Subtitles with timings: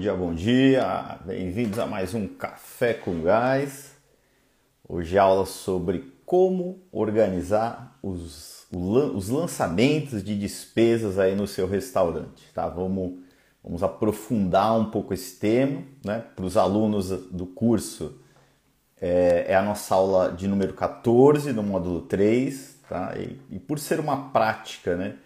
[0.00, 1.18] Bom dia, bom dia.
[1.26, 3.94] Bem-vindos a mais um Café com Gás.
[4.88, 12.66] Hoje aula sobre como organizar os, os lançamentos de despesas aí no seu restaurante, tá?
[12.66, 13.18] Vamos,
[13.62, 16.24] vamos aprofundar um pouco esse tema, né?
[16.34, 18.22] Para os alunos do curso,
[18.98, 23.12] é, é, a nossa aula de número 14 do módulo 3, tá?
[23.18, 25.16] E, e por ser uma prática, né?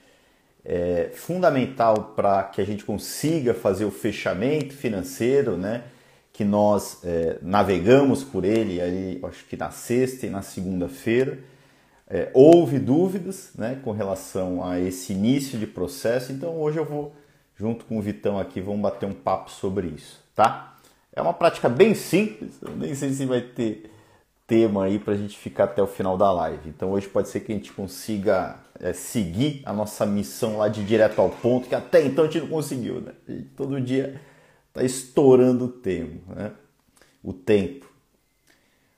[0.65, 5.85] É, fundamental para que a gente consiga fazer o fechamento financeiro, né?
[6.33, 11.39] Que nós é, navegamos por ele aí, acho que na sexta e na segunda-feira.
[12.09, 17.15] É, houve dúvidas né, com relação a esse início de processo, então hoje eu vou,
[17.57, 20.77] junto com o Vitão aqui, vamos bater um papo sobre isso, tá?
[21.15, 23.91] É uma prática bem simples, eu nem sei se vai ter
[24.47, 26.69] tema aí para a gente ficar até o final da live.
[26.69, 30.85] Então hoje pode ser que a gente consiga é, seguir a nossa missão lá de
[30.85, 33.13] direto ao ponto, que até então a gente não conseguiu, né?
[33.57, 34.21] todo dia
[34.69, 36.53] está estourando o tempo, né?
[37.23, 37.87] O tempo.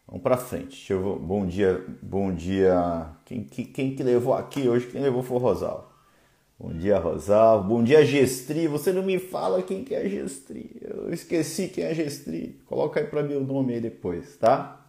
[0.06, 0.90] Vamos para frente.
[0.90, 1.16] Eu...
[1.16, 3.08] Bom dia, bom dia.
[3.24, 4.86] Quem, quem, quem, que levou aqui hoje?
[4.86, 5.92] Quem levou foi o Rosal.
[6.58, 7.62] Bom dia, Rosal.
[7.62, 8.66] Bom dia, Gestri.
[8.66, 10.76] Você não me fala quem que é Gestri.
[10.80, 12.58] Eu esqueci quem é Gestri.
[12.66, 14.85] Coloca aí para mim o nome aí depois, tá?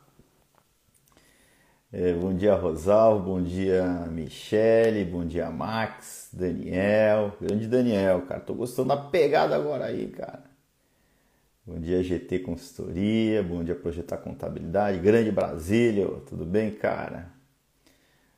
[1.99, 3.19] É, bom dia, Rosal.
[3.19, 5.03] Bom dia, Michele.
[5.03, 7.35] Bom dia, Max, Daniel.
[7.41, 8.39] Grande Daniel, cara.
[8.39, 10.43] Tô gostando da pegada agora aí, cara.
[11.65, 13.41] Bom dia, GT Consultoria.
[13.41, 14.99] Bom dia, Projetar Contabilidade.
[14.99, 16.05] Grande Brasília.
[16.29, 17.31] Tudo bem, cara?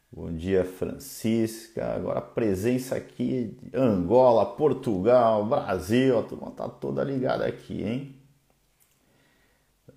[0.09, 1.85] Bom dia, Francisca.
[1.95, 6.17] Agora presença aqui de Angola, Portugal, Brasil.
[6.17, 8.15] A turma tá toda ligada aqui, hein?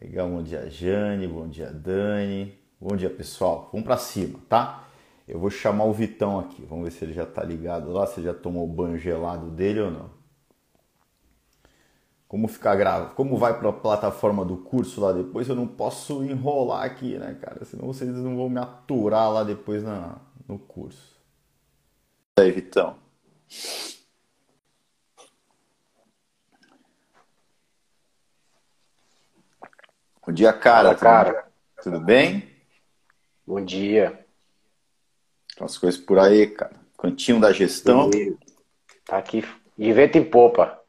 [0.01, 0.29] Legal.
[0.29, 1.29] Bom dia, Jane.
[1.29, 2.62] Bom dia, Dani.
[2.83, 3.69] Bom dia, pessoal.
[3.71, 4.89] Vamos para cima, tá?
[5.29, 6.67] Eu vou chamar o Vitão aqui.
[6.69, 9.51] Vamos ver se ele já tá ligado lá, se ele já tomou o banho gelado
[9.51, 10.11] dele ou não.
[12.27, 13.15] Como ficar grave?
[13.15, 15.49] Como vai para a plataforma do curso lá depois?
[15.49, 17.65] Eu não posso enrolar aqui, né, cara?
[17.65, 20.17] Senão vocês não vão me aturar lá depois na,
[20.49, 21.17] no curso.
[22.37, 22.97] E aí, Vitão?
[30.27, 30.97] Bom dia, cara.
[30.97, 31.53] Fala, cara.
[31.81, 32.52] Tudo bem?
[33.53, 34.19] Bom dia.
[35.61, 36.73] As coisas por aí, cara.
[36.97, 38.09] Cantinho da gestão.
[39.05, 39.45] Tá aqui
[39.77, 40.81] de vento em popa.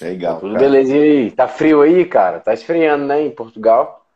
[0.00, 0.40] Legal.
[0.40, 0.64] Tudo cara.
[0.64, 1.30] belezinha aí.
[1.30, 2.40] Tá frio aí, cara?
[2.40, 4.06] Tá esfriando, né, em Portugal?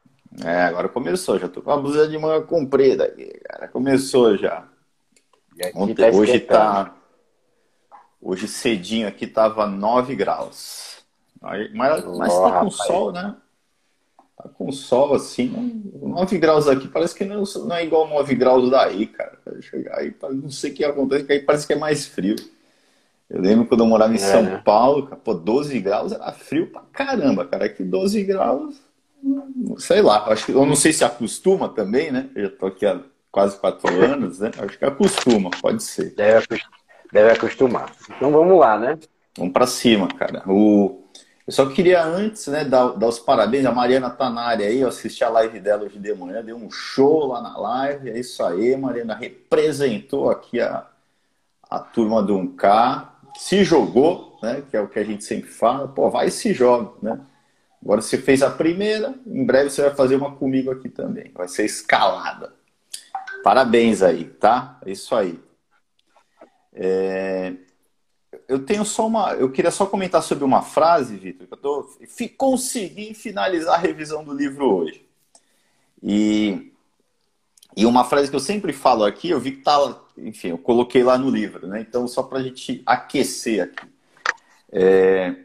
[0.43, 1.39] É, agora começou.
[1.39, 3.69] Já tô com a blusa de manga comprida aqui, cara.
[3.69, 4.67] Começou já.
[5.75, 6.97] Ontem, tá hoje tá.
[8.23, 11.05] Hoje cedinho aqui tava 9 graus.
[11.39, 12.75] Mas, mas oh, tá com rapaz.
[12.87, 13.37] sol, né?
[14.55, 19.07] Com sol assim, 9 graus aqui parece que não, não é igual 9 graus daí,
[19.07, 19.39] cara.
[19.61, 22.37] Chegar aí, não sei o que acontece, que aí parece que é mais frio.
[23.29, 24.61] Eu lembro quando eu morava em é, São né?
[24.65, 27.67] Paulo, pô, 12 graus era frio pra caramba, cara.
[27.67, 28.81] Aqui 12 graus,
[29.79, 32.29] sei lá, acho que, eu não sei se acostuma também, né?
[32.35, 33.01] Eu já tô aqui há
[33.31, 34.51] quase 4 anos, né?
[34.59, 36.15] Acho que acostuma, pode ser.
[36.15, 36.61] Deve,
[37.13, 37.93] deve acostumar.
[38.17, 38.99] Então vamos lá, né?
[39.37, 40.43] Vamos pra cima, cara.
[40.49, 41.00] O,
[41.47, 43.65] eu só queria antes, né, dar, dar os parabéns.
[43.67, 46.57] A Mariana tá na área aí, eu assisti a live dela hoje de manhã, deu
[46.57, 48.11] um show lá na live.
[48.11, 50.87] É isso aí, Mariana representou aqui a,
[51.69, 55.89] a turma do 1K, se jogou, né, que é o que a gente sempre fala.
[55.89, 57.21] Pô, vai e se joga, né?
[57.83, 61.33] Agora você fez a primeira, em breve você vai fazer uma comigo aqui também.
[61.35, 62.53] Vai ser escalada.
[63.43, 64.79] Parabéns aí, tá?
[64.85, 65.41] É isso aí.
[66.75, 67.55] É
[68.51, 69.33] eu tenho só uma.
[69.35, 71.89] Eu queria só comentar sobre uma frase, Vitor, que eu tô,
[72.37, 75.07] consegui finalizar a revisão do livro hoje.
[76.03, 76.73] E,
[77.77, 80.01] e uma frase que eu sempre falo aqui, eu vi que tá.
[80.19, 81.81] Enfim, eu coloquei lá no livro, né?
[81.81, 83.87] Então, só para a gente aquecer aqui.
[84.73, 85.37] É,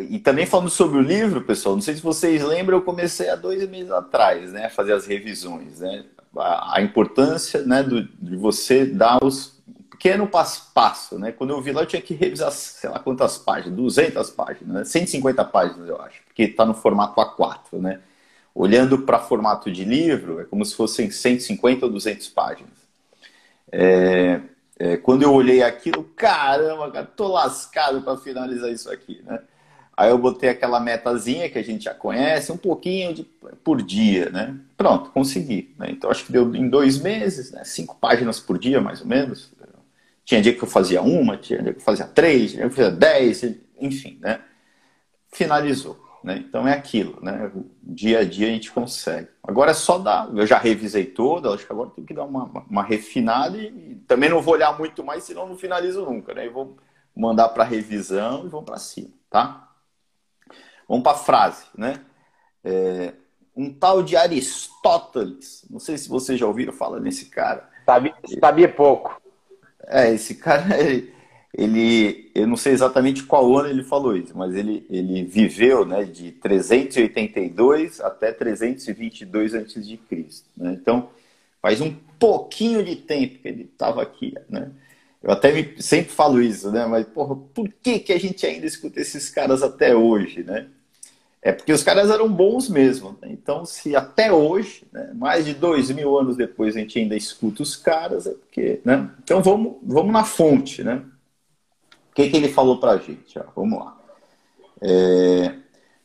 [0.00, 3.36] e também falando sobre o livro, pessoal, não sei se vocês lembram, eu comecei há
[3.36, 4.66] dois meses atrás, né?
[4.66, 6.06] A fazer as revisões, né?
[6.36, 9.61] A, a importância né, do, de você dar os
[10.02, 11.30] pequeno passo passo, né?
[11.30, 14.84] Quando eu vi lá, eu tinha que revisar, sei lá quantas páginas, 200 páginas, né?
[14.84, 18.00] 150 páginas, eu acho, porque está no formato A4, né?
[18.52, 22.72] Olhando para formato de livro, é como se fossem 150 ou 200 páginas.
[23.70, 24.40] É,
[24.76, 29.38] é, quando eu olhei aquilo, caramba, cara, tô lascado para finalizar isso aqui, né?
[29.96, 33.22] Aí eu botei aquela metazinha que a gente já conhece, um pouquinho de,
[33.62, 34.56] por dia, né?
[34.76, 35.72] Pronto, consegui.
[35.78, 35.90] Né?
[35.90, 37.62] Então acho que deu em dois meses, né?
[37.62, 39.52] Cinco páginas por dia, mais ou menos.
[40.24, 42.80] Tinha dia que eu fazia uma, tinha dia que eu fazia três, tinha dia que
[42.80, 43.42] eu fazia dez,
[43.80, 44.40] enfim, né?
[45.32, 46.02] Finalizou.
[46.22, 46.36] Né?
[46.36, 47.50] Então é aquilo, né?
[47.82, 49.28] Dia a dia a gente consegue.
[49.42, 50.28] Agora é só dar.
[50.32, 54.30] Eu já revisei toda, acho que agora tem que dar uma, uma refinada e, também
[54.30, 56.46] não vou olhar muito mais, senão não finalizo nunca, né?
[56.46, 56.76] Eu vou
[57.14, 59.68] mandar para revisão e vamos para cima, tá?
[60.88, 62.00] Vamos para a frase, né?
[62.62, 63.14] É,
[63.56, 67.68] um tal de Aristóteles, não sei se vocês já ouviram falar nesse cara.
[67.84, 69.20] Sabia, sabia pouco.
[69.86, 71.12] É, esse cara, ele,
[71.56, 76.04] ele, eu não sei exatamente qual ano ele falou isso, mas ele, ele viveu né,
[76.04, 79.98] de 382 até 322 a.C.
[80.56, 80.72] Né?
[80.80, 81.10] Então,
[81.60, 84.34] faz um pouquinho de tempo que ele estava aqui.
[84.48, 84.70] Né?
[85.22, 86.86] Eu até me, sempre falo isso, né?
[86.86, 90.42] mas porra, por que, que a gente ainda escuta esses caras até hoje?
[90.42, 90.68] Né?
[91.42, 93.18] É porque os caras eram bons mesmo.
[93.20, 93.28] Né?
[93.32, 97.64] Então, se até hoje, né, mais de dois mil anos depois, a gente ainda escuta
[97.64, 98.80] os caras, é porque.
[98.84, 99.10] Né?
[99.24, 100.84] Então, vamos, vamos na fonte.
[100.84, 101.02] Né?
[102.10, 103.36] O que, que ele falou para a gente?
[103.38, 103.98] Ó, vamos lá.
[104.80, 105.54] É,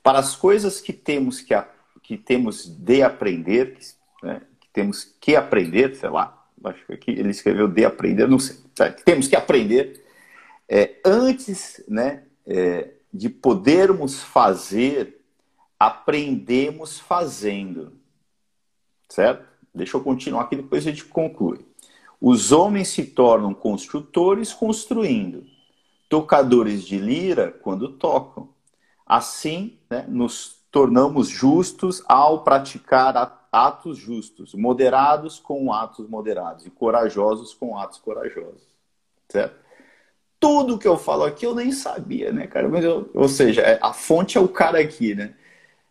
[0.02, 1.54] para as coisas que temos que,
[2.02, 3.78] que temos de aprender,
[4.24, 8.40] né, que temos que aprender, sei lá, acho que aqui ele escreveu de aprender, não
[8.40, 10.04] sei, tá, que temos que aprender,
[10.70, 15.17] é, antes né, é, de podermos fazer
[15.80, 17.94] aprendemos fazendo.
[19.10, 19.48] Certo?
[19.74, 21.66] Deixa eu continuar aqui, depois a gente conclui.
[22.20, 25.46] Os homens se tornam construtores construindo,
[26.10, 28.50] tocadores de lira quando tocam.
[29.06, 37.54] Assim, né, nos tornamos justos ao praticar atos justos, moderados com atos moderados e corajosos
[37.54, 38.68] com atos corajosos.
[39.30, 39.56] Certo?
[40.40, 42.68] Tudo que eu falo aqui eu nem sabia, né, cara?
[42.68, 45.34] Mas eu, ou seja, é, a fonte é o cara aqui, né?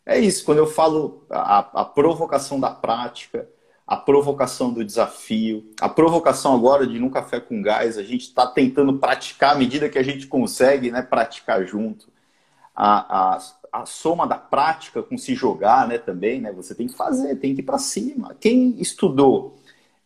[0.07, 3.49] É isso, quando eu falo a, a provocação da prática,
[3.85, 8.47] a provocação do desafio, a provocação agora de num café com gás, a gente está
[8.47, 12.07] tentando praticar à medida que a gente consegue né, praticar junto.
[12.75, 13.39] A, a,
[13.73, 17.53] a soma da prática com se jogar né, também, né, você tem que fazer, tem
[17.53, 18.37] que ir para cima.
[18.39, 19.57] Quem estudou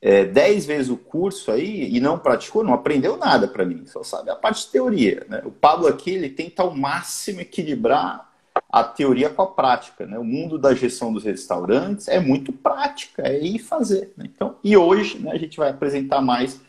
[0.01, 4.03] é, dez vezes o curso aí e não praticou, não aprendeu nada para mim, só
[4.03, 5.27] sabe a parte de teoria.
[5.29, 5.43] Né?
[5.45, 8.30] O Pablo aqui ele tenta ao máximo equilibrar
[8.71, 10.07] a teoria com a prática.
[10.07, 10.19] Né?
[10.19, 14.13] O mundo da gestão dos restaurantes é muito prática, é ir fazer.
[14.17, 14.31] Né?
[14.33, 16.61] Então, e hoje né, a gente vai apresentar mais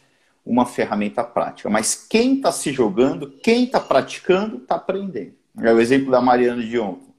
[0.43, 1.69] uma ferramenta prática.
[1.69, 5.33] Mas quem está se jogando, quem está praticando, está aprendendo.
[5.59, 7.11] É o exemplo da Mariana de ontem.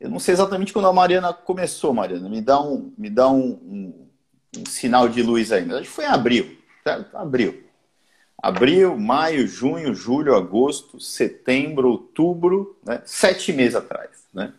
[0.00, 2.28] Eu não sei exatamente quando a Mariana começou, Mariana.
[2.28, 4.08] Me dá um, me dá um, um,
[4.58, 5.74] um sinal de luz ainda.
[5.74, 6.56] Acho que foi em abril.
[6.84, 7.16] Certo?
[7.16, 7.67] Abril.
[8.40, 13.02] Abril, maio, junho, julho, agosto, setembro, outubro, né?
[13.04, 14.10] sete meses atrás.
[14.32, 14.52] Né?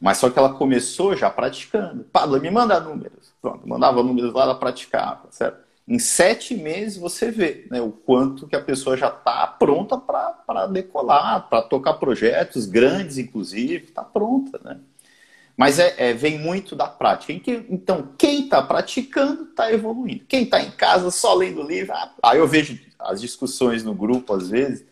[0.00, 2.04] Mas só que ela começou já praticando.
[2.04, 3.32] Pablo, me manda números.
[3.40, 5.62] Pronto, mandava números lá, ela praticava, certo?
[5.86, 10.66] Em sete meses você vê né, o quanto que a pessoa já está pronta para
[10.66, 14.80] decolar, para tocar projetos grandes, inclusive, está pronta, né?
[15.56, 17.32] Mas é, é, vem muito da prática.
[17.68, 20.24] Então, quem está praticando está evoluindo.
[20.26, 24.34] Quem está em casa só lendo livro, ah, aí eu vejo as discussões no grupo
[24.34, 24.84] às vezes,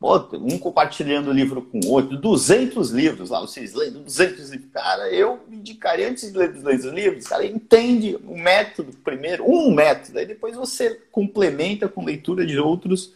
[0.00, 4.70] um compartilhando livro com o outro, 200 livros lá, vocês lendo 200 livros.
[4.72, 10.18] Cara, eu indicaria antes de ler 200 livros, cara, entende o método primeiro, um método,
[10.18, 13.12] aí depois você complementa com leitura de outros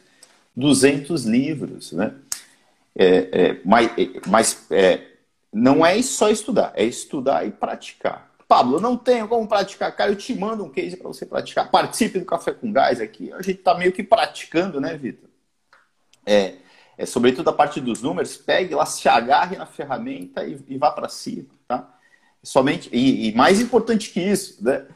[0.57, 2.15] 200 livros, né?
[2.97, 5.10] É, é, mas, é, mas é,
[5.52, 8.31] não é só estudar, é estudar e praticar.
[8.47, 9.94] Pablo, não tenho como praticar.
[9.94, 11.70] Cara, eu te mando um case para você praticar.
[11.70, 13.32] Participe do Café com Gás aqui.
[13.32, 15.31] A gente está meio que praticando, né, Vitor?
[16.26, 16.56] É,
[16.99, 20.90] é, sobretudo a parte dos números, pegue lá, se agarre na ferramenta e, e vá
[20.90, 21.95] para cima, tá?
[22.42, 24.87] Somente, e, e, mais importante que isso, né?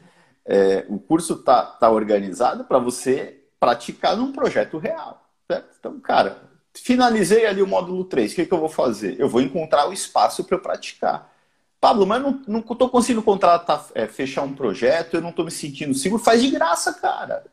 [0.45, 5.25] É, o curso tá, tá organizado para você praticar num projeto real.
[5.49, 5.75] Certo?
[5.79, 6.44] Então, cara,
[6.75, 8.31] Finalizei ali o módulo 3.
[8.31, 9.19] O que, que eu vou fazer?
[9.19, 11.33] Eu vou encontrar o espaço para eu praticar.
[11.79, 15.93] Pablo, mas não estou conseguindo contratar, é, fechar um projeto, eu não estou me sentindo
[15.93, 16.23] seguro.
[16.23, 17.43] Faz de graça, cara.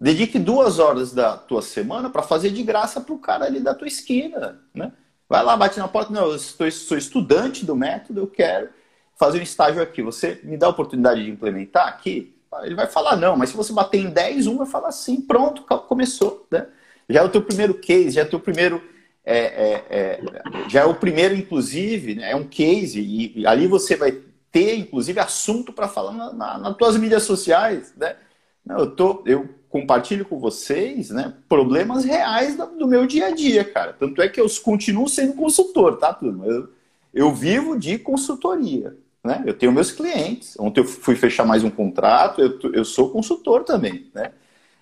[0.00, 3.74] Dedique duas horas da tua semana para fazer de graça para o cara ali da
[3.74, 4.60] tua esquina.
[4.74, 4.92] Né?
[5.28, 6.12] Vai lá, bate na porta.
[6.12, 8.68] Não, eu sou estudante do método, eu quero
[9.16, 10.02] fazer um estágio aqui.
[10.02, 12.36] Você me dá a oportunidade de implementar aqui?
[12.62, 15.20] Ele vai falar não, mas se você bater em 10, um vai falar sim.
[15.20, 16.46] Pronto, começou.
[16.50, 16.66] Né?
[17.08, 18.82] Já é o teu primeiro case, já é o teu primeiro.
[19.24, 20.20] É, é, é,
[20.68, 24.16] já é o primeiro, inclusive, né, é um case, e, e, ali você vai
[24.50, 27.92] ter, inclusive, assunto para falar na, na, nas tuas mídias sociais.
[27.96, 28.16] Né?
[28.64, 33.64] Não, eu, tô, eu compartilho com vocês né, problemas reais do meu dia a dia,
[33.64, 33.92] cara.
[33.92, 36.46] Tanto é que eu continuo sendo consultor, tá, turma?
[36.46, 36.68] Eu,
[37.12, 38.96] eu vivo de consultoria.
[39.22, 39.42] Né?
[39.46, 40.58] Eu tenho meus clientes.
[40.58, 44.10] Ontem eu fui fechar mais um contrato, eu, eu sou consultor também.
[44.14, 44.32] Né?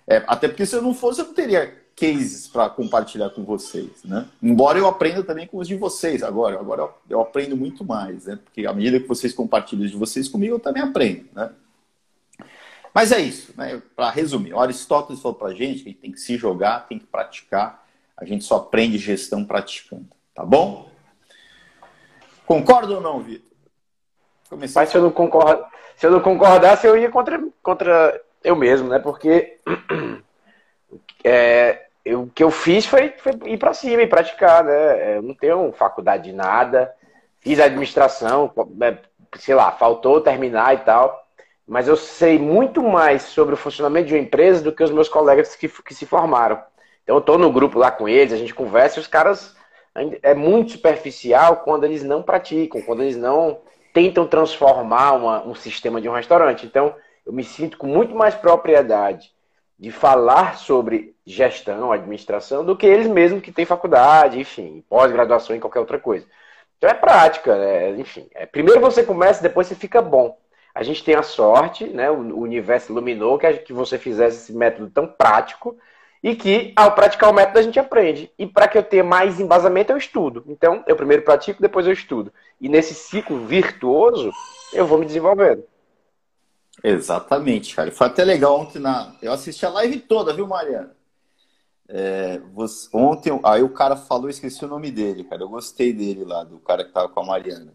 [0.07, 4.03] É, até porque se eu não fosse, eu não teria cases para compartilhar com vocês,
[4.05, 4.27] né?
[4.41, 8.37] Embora eu aprenda também com os de vocês agora, agora eu aprendo muito mais, né?
[8.41, 11.49] Porque à medida que vocês compartilham os de vocês comigo, eu também aprendo, né?
[12.93, 13.81] Mas é isso, né?
[13.95, 16.99] Para resumir, o Aristóteles falou para gente que a gente tem que se jogar, tem
[16.99, 17.83] que praticar,
[18.15, 20.91] a gente só aprende gestão praticando, tá bom?
[22.45, 23.47] Concorda ou não, Vitor?
[24.51, 28.87] Mas se eu não concordo, se eu não concordasse, eu ia contra, contra eu mesmo,
[28.87, 28.99] né?
[28.99, 29.57] Porque
[31.23, 35.17] é, eu, o que eu fiz foi, foi ir para cima e praticar, né?
[35.17, 36.93] Eu não tenho faculdade de nada,
[37.41, 38.97] fiz administração, é,
[39.37, 41.27] sei lá, faltou terminar e tal,
[41.67, 45.09] mas eu sei muito mais sobre o funcionamento de uma empresa do que os meus
[45.09, 46.61] colegas que, que se formaram.
[47.03, 49.55] Então eu estou no grupo lá com eles, a gente conversa e os caras
[50.21, 53.59] é muito superficial quando eles não praticam, quando eles não
[53.93, 56.65] tentam transformar uma, um sistema de um restaurante.
[56.65, 56.95] Então
[57.25, 59.31] eu me sinto com muito mais propriedade
[59.79, 65.59] de falar sobre gestão, administração, do que eles mesmos que têm faculdade, enfim, pós-graduação em
[65.59, 66.25] qualquer outra coisa.
[66.77, 67.91] Então é prática, né?
[67.91, 68.27] enfim.
[68.33, 70.37] É, primeiro você começa, depois você fica bom.
[70.73, 72.09] A gente tem a sorte, né?
[72.11, 75.75] O universo iluminou que, que você fizesse esse método tão prático
[76.21, 78.31] e que, ao praticar o método, a gente aprende.
[78.37, 80.43] E para que eu tenha mais embasamento, eu estudo.
[80.47, 82.31] Então, eu primeiro pratico, depois eu estudo.
[82.61, 84.31] E nesse ciclo virtuoso,
[84.71, 85.63] eu vou me desenvolvendo.
[86.83, 87.91] Exatamente, cara.
[87.91, 89.15] Foi até legal ontem na.
[89.21, 90.95] Eu assisti a live toda, viu, Mariana?
[91.89, 92.89] É, você...
[92.93, 95.41] Ontem, aí o cara falou, esqueci o nome dele, cara.
[95.41, 97.73] Eu gostei dele lá, do cara que tava com a Mariana.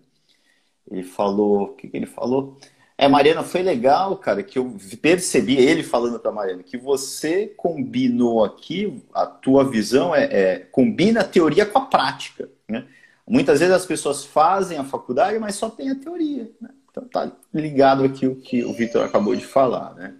[0.90, 1.62] Ele falou.
[1.62, 2.58] O que, que ele falou?
[2.96, 8.44] É, Mariana, foi legal, cara, que eu percebi ele falando para Mariana que você combinou
[8.44, 12.48] aqui, a tua visão é, é, combina a teoria com a prática.
[12.68, 12.86] Né?
[13.26, 16.48] Muitas vezes as pessoas fazem a faculdade, mas só tem a teoria.
[16.60, 16.68] Né?
[16.92, 20.14] Então tá ligado aqui o que o Vitor acabou de falar, né?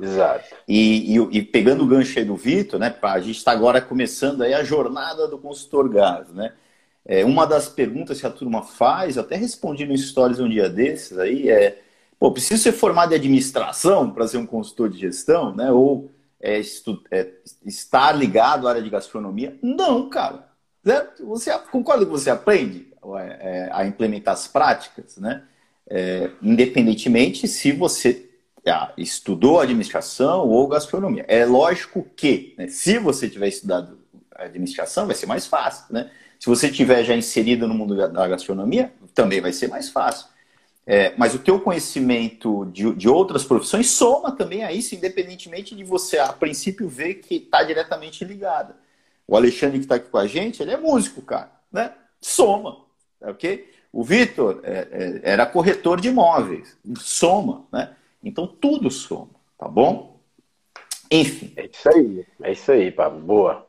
[0.00, 0.54] Exato.
[0.66, 2.94] E, e, e pegando o gancho aí do Vitor, né?
[3.02, 6.52] A gente está agora começando aí a jornada do consultor gás, né?
[7.04, 11.18] É, uma das perguntas que a turma faz, até respondi no Stories um dia desses
[11.18, 11.82] aí, é
[12.16, 15.70] pô, preciso ser formado em administração para ser um consultor de gestão, né?
[15.72, 16.10] Ou
[16.40, 16.60] é,
[17.10, 17.32] é,
[17.64, 19.58] estar ligado à área de gastronomia?
[19.60, 20.48] Não, cara.
[20.84, 21.26] Certo?
[21.26, 22.92] Você concorda que você aprende
[23.40, 25.42] é, a implementar as práticas, né?
[25.88, 28.28] É, independentemente se você
[28.66, 31.24] ah, estudou administração ou gastronomia.
[31.28, 33.98] É lógico que, né, se você tiver estudado
[34.34, 35.86] administração, vai ser mais fácil.
[35.90, 36.10] Né?
[36.38, 40.26] Se você tiver já inserido no mundo da gastronomia, também vai ser mais fácil.
[40.84, 45.84] É, mas o teu conhecimento de, de, outras profissões soma também a isso, independentemente de
[45.84, 48.74] você, a princípio, ver que está diretamente ligada.
[49.26, 51.52] O Alexandre que está aqui com a gente, ele é músico, cara.
[51.70, 51.92] Né?
[52.20, 52.78] Soma,
[53.20, 53.71] ok?
[53.92, 57.94] O Vitor é, é, era corretor de imóveis, soma, né?
[58.24, 60.18] Então tudo soma, tá bom?
[61.10, 61.52] Enfim.
[61.56, 63.20] É isso aí, é isso aí, Pablo.
[63.20, 63.66] Boa.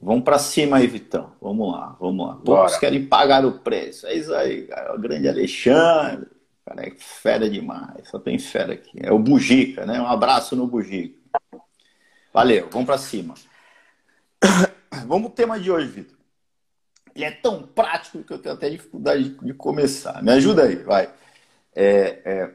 [0.00, 1.32] Vamos para cima aí, Vitão.
[1.40, 2.34] Vamos lá, vamos lá.
[2.44, 4.06] Todos querem pagar o preço.
[4.06, 4.94] É isso aí, cara.
[4.94, 6.28] O grande Alexandre.
[6.64, 8.08] Cara, é fera demais.
[8.08, 8.98] Só tem fera aqui.
[9.00, 10.00] É o Bugica, né?
[10.00, 11.20] Um abraço no Bugica.
[12.32, 13.34] Valeu, vamos para cima.
[15.06, 16.16] Vamos pro tema de hoje, Vitor.
[17.14, 20.22] Ele é tão prático que eu tenho até dificuldade de começar.
[20.22, 21.10] Me ajuda aí, vai.
[21.74, 22.50] É, é,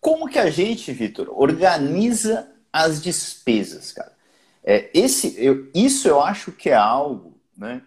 [0.00, 4.12] como que a gente, Vitor, organiza as despesas, cara?
[4.62, 7.82] É, esse, eu, isso eu acho que é algo, né?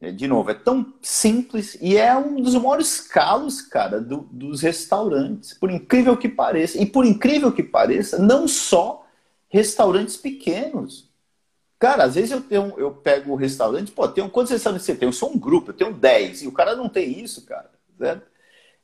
[0.00, 4.60] É, de novo, é tão simples e é um dos maiores calos, cara, do, dos
[4.60, 6.76] restaurantes, por incrível que pareça.
[6.82, 9.06] E por incrível que pareça, não só
[9.48, 11.11] restaurantes pequenos.
[11.82, 15.08] Cara, às vezes eu, tenho, eu pego o restaurante, pô, tem, quantos restaurantes você tem?
[15.08, 17.68] Eu sou um grupo, eu tenho 10, e o cara não tem isso, cara.
[17.98, 18.22] Certo?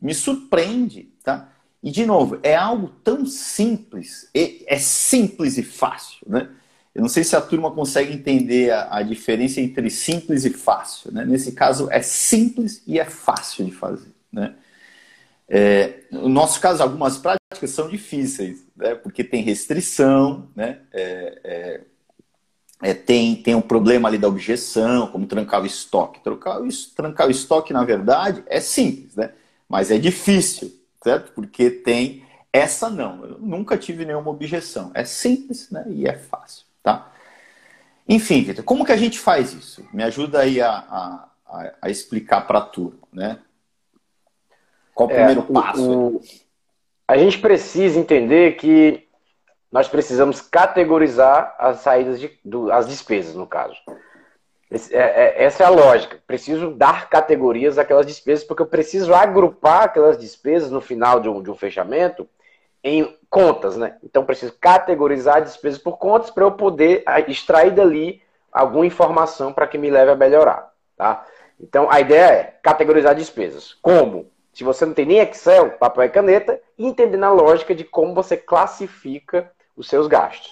[0.03, 1.49] Me surpreende, tá?
[1.81, 6.51] E, de novo, é algo tão simples, é simples e fácil, né?
[6.93, 11.13] Eu não sei se a turma consegue entender a, a diferença entre simples e fácil,
[11.13, 11.25] né?
[11.25, 14.57] Nesse caso, é simples e é fácil de fazer, né?
[15.49, 18.97] É, no nosso caso, algumas práticas são difíceis, né?
[18.97, 20.81] porque tem restrição, né?
[20.93, 21.81] É, é,
[22.81, 26.21] é, tem, tem um problema ali da objeção, como trancar o estoque.
[26.21, 29.33] Trancar o, trancar o estoque, na verdade, é simples, né?
[29.69, 31.33] Mas é difícil, certo?
[31.33, 33.25] Porque tem essa não.
[33.25, 34.91] Eu nunca tive nenhuma objeção.
[34.95, 35.85] É simples né?
[35.89, 37.11] e é fácil, tá?
[38.09, 39.85] Enfim, Vitor, como que a gente faz isso?
[39.93, 43.39] Me ajuda aí a, a, a, a explicar para a turma, né?
[44.95, 45.91] Qual o é, primeiro passo?
[45.91, 46.23] O,
[47.07, 49.08] a gente precisa entender que
[49.71, 53.77] nós precisamos categorizar as saídas de, do, as despesas, no caso.
[54.71, 56.19] Esse, é, é, essa é a lógica.
[56.27, 61.43] Preciso dar categorias àquelas despesas, porque eu preciso agrupar aquelas despesas no final de um,
[61.43, 62.29] de um fechamento
[62.83, 63.97] em contas, né?
[64.03, 68.23] Então preciso categorizar despesas por contas para eu poder extrair dali
[68.53, 71.27] alguma informação para que me leve a melhorar, tá?
[71.61, 73.75] Então a ideia é categorizar despesas.
[73.83, 74.31] Como?
[74.53, 78.15] Se você não tem nem Excel, papel e caneta, e entender na lógica de como
[78.15, 80.51] você classifica os seus gastos.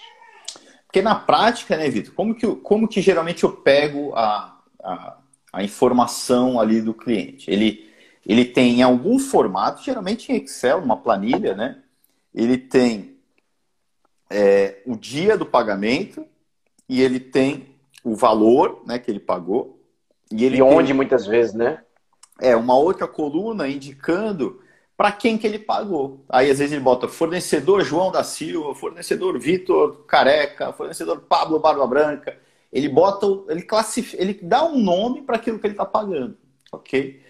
[0.86, 5.18] Porque na prática, né, Vitor, como que, como que geralmente eu pego a, a,
[5.52, 7.50] a, informação ali do cliente?
[7.50, 7.90] Ele,
[8.24, 11.82] ele tem em algum formato, geralmente em Excel, numa planilha, né?
[12.32, 13.18] Ele tem
[14.30, 16.24] é, o dia do pagamento
[16.88, 19.82] e ele tem o valor né, que ele pagou.
[20.30, 21.82] E, ele e onde tem, muitas vezes, né?
[22.40, 24.62] É, uma outra coluna indicando
[24.96, 26.24] para quem que ele pagou.
[26.28, 31.86] Aí às vezes ele bota fornecedor João da Silva, fornecedor Vitor Careca, fornecedor Pablo Barba
[31.86, 32.36] Branca.
[32.72, 36.36] Ele bota, ele classifica, ele dá um nome para aquilo que ele está pagando,
[36.72, 37.20] ok?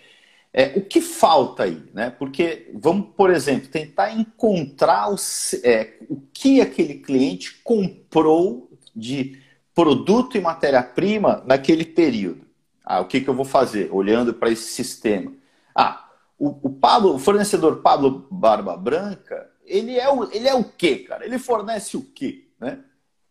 [0.52, 2.08] É, o que falta aí, né?
[2.08, 5.16] Porque vamos, por exemplo, tentar encontrar o,
[5.62, 9.38] é, o que aquele cliente comprou de
[9.74, 12.46] produto e matéria-prima naquele período.
[12.82, 15.30] Ah, o que, que eu vou fazer olhando para esse sistema?
[15.74, 16.05] Ah,
[16.38, 20.96] o, o, Pablo, o fornecedor Pablo Barba Branca, ele é o, ele é o quê,
[20.96, 21.24] cara?
[21.24, 22.78] Ele fornece o quê, né?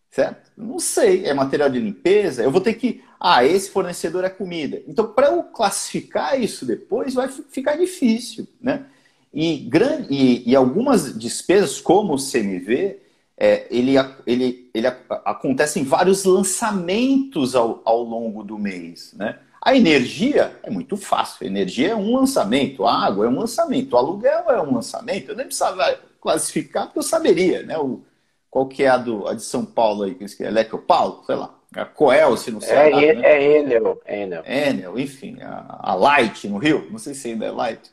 [0.10, 0.52] Certo?
[0.56, 1.26] Não sei.
[1.26, 2.42] É material de limpeza?
[2.44, 3.04] Eu vou ter que.
[3.20, 4.82] Ah, esse fornecedor é comida.
[4.88, 8.86] Então, para eu classificar isso depois, vai ficar difícil, né?
[9.34, 13.02] E, grande, e, e algumas despesas, como o CMV,
[13.38, 13.96] é, ele,
[14.26, 19.40] ele, ele acontece em vários lançamentos ao, ao longo do mês, né?
[19.66, 21.44] A energia é muito fácil.
[21.44, 25.30] A energia é um lançamento, a água é um lançamento, o aluguel é um lançamento.
[25.30, 27.76] Eu nem precisava classificar, porque eu saberia, né?
[27.76, 28.04] O,
[28.48, 31.36] qual que é a, do, a de São Paulo aí, que é Leco Paulo, sei
[31.36, 31.52] lá.
[31.76, 32.76] A Coel, se não sei.
[32.76, 33.26] É, né?
[33.26, 34.44] é Enel, Enel.
[34.46, 35.42] Enel, enfim.
[35.42, 37.92] A, a, Light no Rio, não sei se ainda é Light.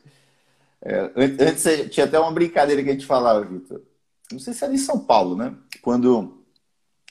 [0.79, 3.81] É, antes tinha até uma brincadeira que a gente falava, Vitor.
[4.31, 5.55] Não sei se era em São Paulo, né?
[5.81, 6.42] Quando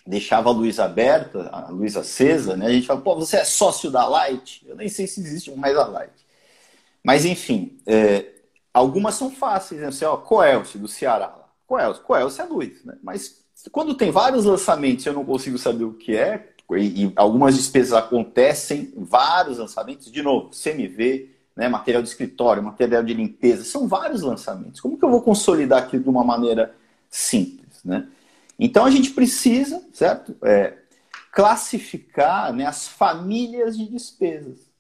[0.07, 2.67] deixava a luz aberta, a luz acesa, né?
[2.67, 4.65] A gente fala, pô, você é sócio da Light?
[4.67, 6.13] Eu nem sei se existe mais a Light.
[7.05, 8.27] Mas, enfim, é,
[8.73, 9.91] algumas são fáceis, né?
[9.91, 11.35] Você, ó, Coelce, do Ceará.
[11.67, 12.97] Coelce, Coelce é luz, né?
[13.03, 17.93] Mas quando tem vários lançamentos eu não consigo saber o que é, e, algumas despesas
[17.93, 24.23] acontecem, vários lançamentos, de novo, CMV, né, material de escritório, material de limpeza, são vários
[24.23, 24.81] lançamentos.
[24.81, 26.75] Como que eu vou consolidar aquilo de uma maneira
[27.11, 28.09] simples, né?
[28.65, 30.37] Então a gente precisa, certo?
[30.45, 30.75] É,
[31.33, 34.71] classificar né, as famílias de despesas.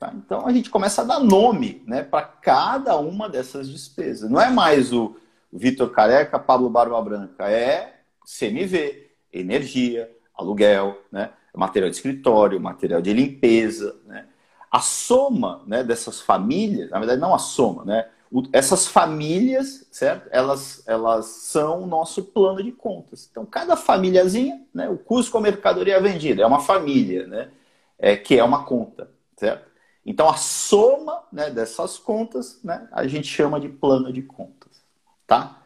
[0.00, 0.10] Tá?
[0.16, 4.30] Então a gente começa a dar nome né, para cada uma dessas despesas.
[4.30, 5.14] Não é mais o
[5.52, 13.12] Vitor Careca, Pablo Barba Branca, é CMV, energia, aluguel, né, material de escritório, material de
[13.12, 13.94] limpeza.
[14.06, 14.24] Né?
[14.70, 18.08] A soma né, dessas famílias, na verdade não a soma, né?
[18.52, 20.28] Essas famílias, certo?
[20.30, 23.28] Elas, elas são o nosso plano de contas.
[23.30, 24.88] Então, cada famíliazinha, né?
[24.88, 27.50] O custo com a mercadoria vendida é uma família, né?
[27.98, 29.70] É, que é uma conta, certo?
[30.04, 32.88] Então, a soma né, dessas contas, né?
[32.90, 34.82] A gente chama de plano de contas,
[35.26, 35.58] tá?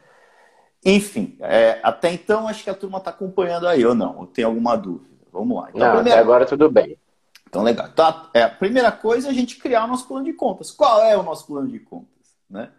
[0.84, 4.18] Enfim, é, até então acho que a turma está acompanhando aí ou não?
[4.18, 5.16] Ou tem alguma dúvida?
[5.32, 5.68] Vamos lá.
[5.70, 6.18] Então, não, primeira...
[6.18, 6.98] até agora tudo bem.
[7.48, 7.88] Então, legal.
[7.92, 10.70] Então, é, a primeira coisa é a gente criar o nosso plano de contas.
[10.70, 12.15] Qual é o nosso plano de contas?
[12.48, 12.70] Né?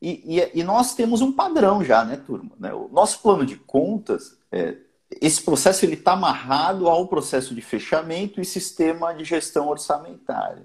[0.00, 2.50] E, e, e, nós temos um padrão já, né, turma?
[2.58, 2.72] Né?
[2.72, 4.76] O nosso plano de contas, é,
[5.20, 10.64] esse processo ele está amarrado ao processo de fechamento e sistema de gestão orçamentária.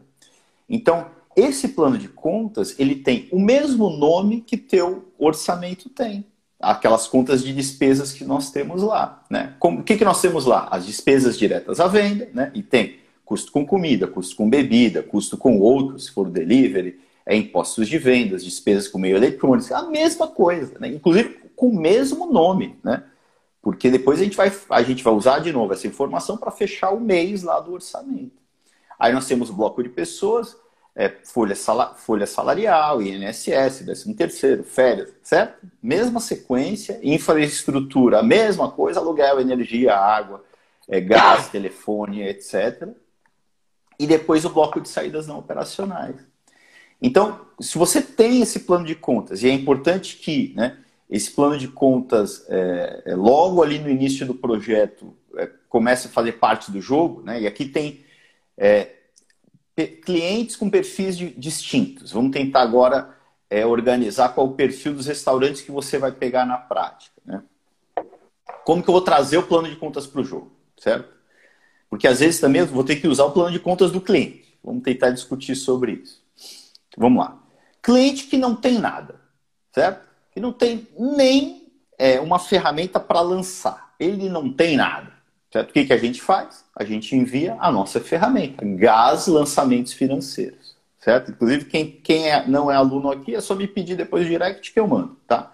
[0.68, 6.26] Então, esse plano de contas ele tem o mesmo nome que teu orçamento tem.
[6.60, 9.24] Aquelas contas de despesas que nós temos lá.
[9.30, 9.54] Né?
[9.60, 10.68] Como, o que, que nós temos lá?
[10.72, 12.52] As despesas diretas à venda, né?
[12.56, 17.36] e tem custo com comida, custo com bebida, custo com outros, se for delivery, é,
[17.36, 20.88] impostos de vendas, despesas com meio eletrônico, a mesma coisa, né?
[20.88, 23.04] inclusive com o mesmo nome, né?
[23.62, 26.92] Porque depois a gente vai, a gente vai usar de novo essa informação para fechar
[26.92, 28.38] o mês lá do orçamento.
[28.98, 30.56] Aí nós temos o bloco de pessoas,
[30.96, 35.68] é, folha, sala, folha salarial, INSS, 13 terceiro, férias, certo?
[35.84, 40.46] Mesma sequência, infraestrutura, a mesma coisa, aluguel, energia, água,
[40.88, 42.88] é, gás, telefone, etc.
[44.00, 46.16] E depois o bloco de saídas não operacionais.
[47.02, 50.78] Então, se você tem esse plano de contas, e é importante que né,
[51.10, 56.12] esse plano de contas, é, é, logo ali no início do projeto, é, comece a
[56.12, 58.04] fazer parte do jogo, né, e aqui tem
[58.58, 58.96] é,
[60.04, 62.12] clientes com perfis de, distintos.
[62.12, 63.16] Vamos tentar agora
[63.50, 67.22] é, organizar qual o perfil dos restaurantes que você vai pegar na prática.
[67.24, 67.44] Né?
[68.66, 71.16] Como que eu vou trazer o plano de contas para o jogo, certo?
[71.90, 74.58] Porque às vezes também eu vou ter que usar o plano de contas do cliente.
[74.64, 76.27] Vamos tentar discutir sobre isso.
[76.98, 77.38] Vamos lá.
[77.82, 79.22] Cliente que não tem nada,
[79.72, 80.08] certo?
[80.34, 83.94] Que não tem nem é, uma ferramenta para lançar.
[84.00, 85.14] Ele não tem nada.
[85.52, 85.70] Certo?
[85.70, 86.66] O que, que a gente faz?
[86.76, 90.76] A gente envia a nossa ferramenta, Gás Lançamentos Financeiros.
[91.00, 91.32] Certo?
[91.32, 94.80] Inclusive, quem, quem é, não é aluno aqui, é só me pedir depois direct que
[94.80, 95.54] eu mando, tá?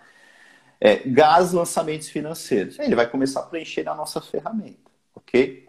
[0.82, 2.80] É, Gás Lançamentos Financeiros.
[2.80, 5.68] Ele vai começar a preencher a nossa ferramenta, ok?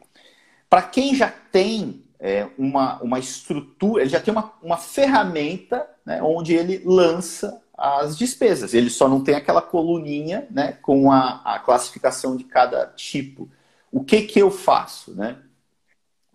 [0.70, 6.22] Para quem já tem é, uma, uma estrutura, ele já tem uma, uma ferramenta né,
[6.22, 8.72] onde ele lança as despesas.
[8.72, 13.50] Ele só não tem aquela coluninha né, com a, a classificação de cada tipo.
[13.92, 15.14] O que, que eu faço?
[15.14, 15.36] Né?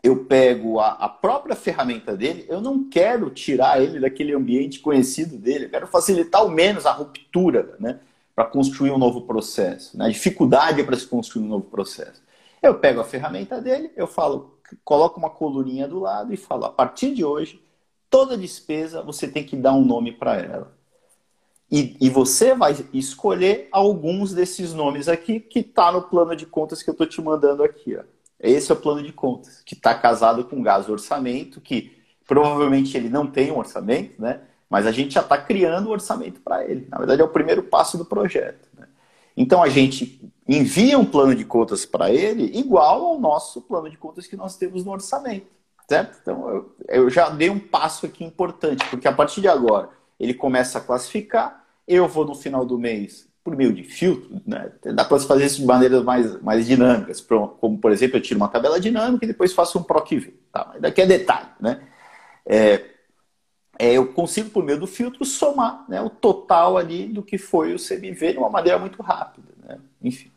[0.03, 5.39] Eu pego a, a própria ferramenta dele, eu não quero tirar ele daquele ambiente conhecido
[5.39, 7.99] dele, eu quero facilitar ao menos a ruptura né,
[8.35, 9.97] para construir um novo processo.
[9.97, 10.05] Né?
[10.05, 12.21] A dificuldade para se construir um novo processo.
[12.61, 16.69] Eu pego a ferramenta dele, eu falo, coloco uma coluninha do lado e falo, a
[16.71, 17.61] partir de hoje,
[18.09, 20.79] toda despesa você tem que dar um nome para ela.
[21.71, 26.81] E, e, você vai escolher alguns desses nomes aqui que está no plano de contas
[26.81, 27.95] que eu estou te mandando aqui.
[27.95, 28.01] Ó.
[28.39, 33.09] Esse é o plano de contas, que está casado com gás orçamento, que provavelmente ele
[33.09, 34.41] não tem um orçamento, né?
[34.67, 36.87] mas a gente já está criando o um orçamento para ele.
[36.89, 38.67] Na verdade, é o primeiro passo do projeto.
[38.77, 38.87] Né?
[39.37, 40.19] Então, a gente
[40.57, 44.57] envia um plano de contas para ele igual ao nosso plano de contas que nós
[44.57, 45.47] temos no orçamento.
[45.87, 46.17] Certo?
[46.21, 50.33] Então, eu, eu já dei um passo aqui importante, porque a partir de agora ele
[50.33, 54.71] começa a classificar, eu vou no final do mês por meio de filtro, né?
[54.93, 58.49] dá para fazer isso de maneiras mais, mais dinâmicas, como por exemplo, eu tiro uma
[58.49, 60.33] tabela dinâmica e depois faço um PROC-V.
[60.51, 60.75] Tá?
[60.79, 61.47] Daqui é detalhe.
[61.59, 61.81] Né?
[62.45, 62.85] É,
[63.79, 67.73] é, eu consigo, por meio do filtro, somar né, o total ali do que foi
[67.73, 69.47] o CMV de uma maneira muito rápida.
[69.63, 69.79] Né?
[70.01, 70.29] Enfim.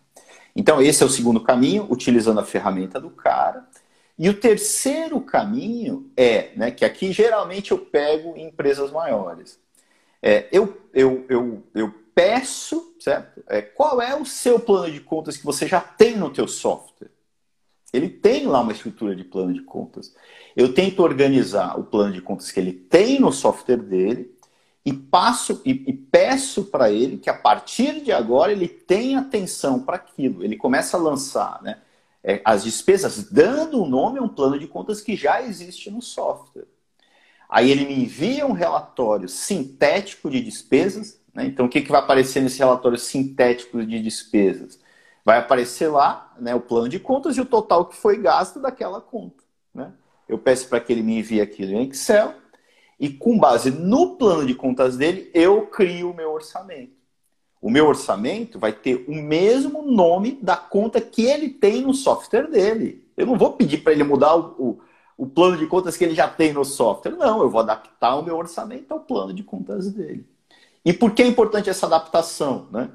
[0.55, 3.67] Então, esse é o segundo caminho, utilizando a ferramenta do cara.
[4.19, 9.59] E o terceiro caminho é, né, que aqui geralmente eu pego em empresas maiores.
[10.23, 13.43] É, eu, eu, eu, eu peço, certo?
[13.49, 17.11] É, qual é o seu plano de contas que você já tem no teu software?
[17.93, 20.15] Ele tem lá uma estrutura de plano de contas.
[20.55, 24.35] Eu tento organizar o plano de contas que ele tem no software dele
[24.85, 29.81] e passo e, e peço para ele que a partir de agora ele tenha atenção
[29.81, 30.43] para aquilo.
[30.43, 31.81] Ele começa a lançar, né?
[32.25, 35.91] É, as despesas dando o um nome a um plano de contas que já existe
[35.91, 36.67] no software.
[37.49, 41.21] Aí ele me envia um relatório sintético de despesas.
[41.35, 41.47] Né?
[41.47, 44.81] Então, o que, que vai aparecer nesse relatório sintético de despesas?
[45.25, 49.01] Vai aparecer lá né, o plano de contas e o total que foi gasto daquela
[49.01, 49.43] conta.
[49.75, 49.93] Né?
[50.29, 52.35] Eu peço para que ele me envie aquilo em Excel
[53.03, 56.93] e, com base no plano de contas dele, eu crio o meu orçamento.
[57.61, 62.49] O meu orçamento vai ter o mesmo nome da conta que ele tem no software
[62.49, 63.07] dele.
[63.15, 64.81] Eu não vou pedir para ele mudar o, o
[65.23, 67.13] o plano de contas que ele já tem no software.
[67.13, 70.27] Não, eu vou adaptar o meu orçamento ao plano de contas dele.
[70.85, 72.67] E por que é importante essa adaptação?
[72.73, 72.91] Né?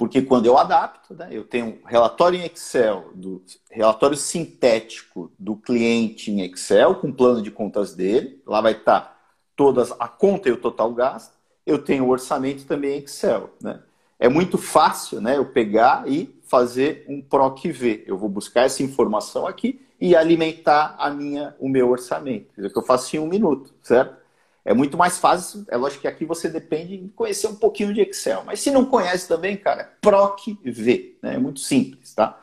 [0.00, 6.30] Porque quando eu adapto, né, eu tenho relatório em Excel, do relatório sintético do cliente
[6.30, 8.40] em Excel, com plano de contas dele.
[8.46, 9.20] Lá vai estar
[9.54, 11.34] todas a conta e o total gasto.
[11.66, 13.50] Eu tenho o orçamento também em Excel.
[13.60, 13.78] Né?
[14.18, 18.04] É muito fácil né, eu pegar e fazer um PROC-V.
[18.06, 22.58] Eu vou buscar essa informação aqui e alimentar a minha, o meu orçamento.
[22.58, 24.16] É o que eu faço em um minuto, certo?
[24.64, 25.64] É muito mais fácil.
[25.68, 28.42] É lógico que aqui você depende de conhecer um pouquinho de Excel.
[28.44, 31.18] Mas se não conhece também, cara, PROC-V.
[31.22, 31.34] Né?
[31.34, 32.40] É muito simples, tá?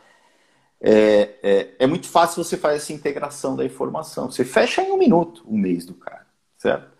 [0.79, 4.31] É, é, é, muito fácil você fazer essa integração da informação.
[4.31, 6.27] Você fecha em um minuto o mês do cara,
[6.57, 6.95] certo?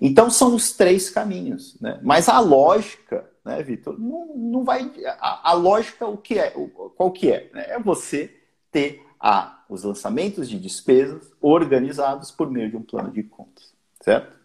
[0.00, 1.98] Então são os três caminhos, né?
[2.02, 4.88] Mas a lógica, né, Vitor, não, não vai.
[5.18, 6.50] A, a, lógica, o que é?
[6.96, 7.50] Qual que é?
[7.52, 8.32] É você
[8.70, 14.37] ter a os lançamentos de despesas organizados por meio de um plano de contas, certo?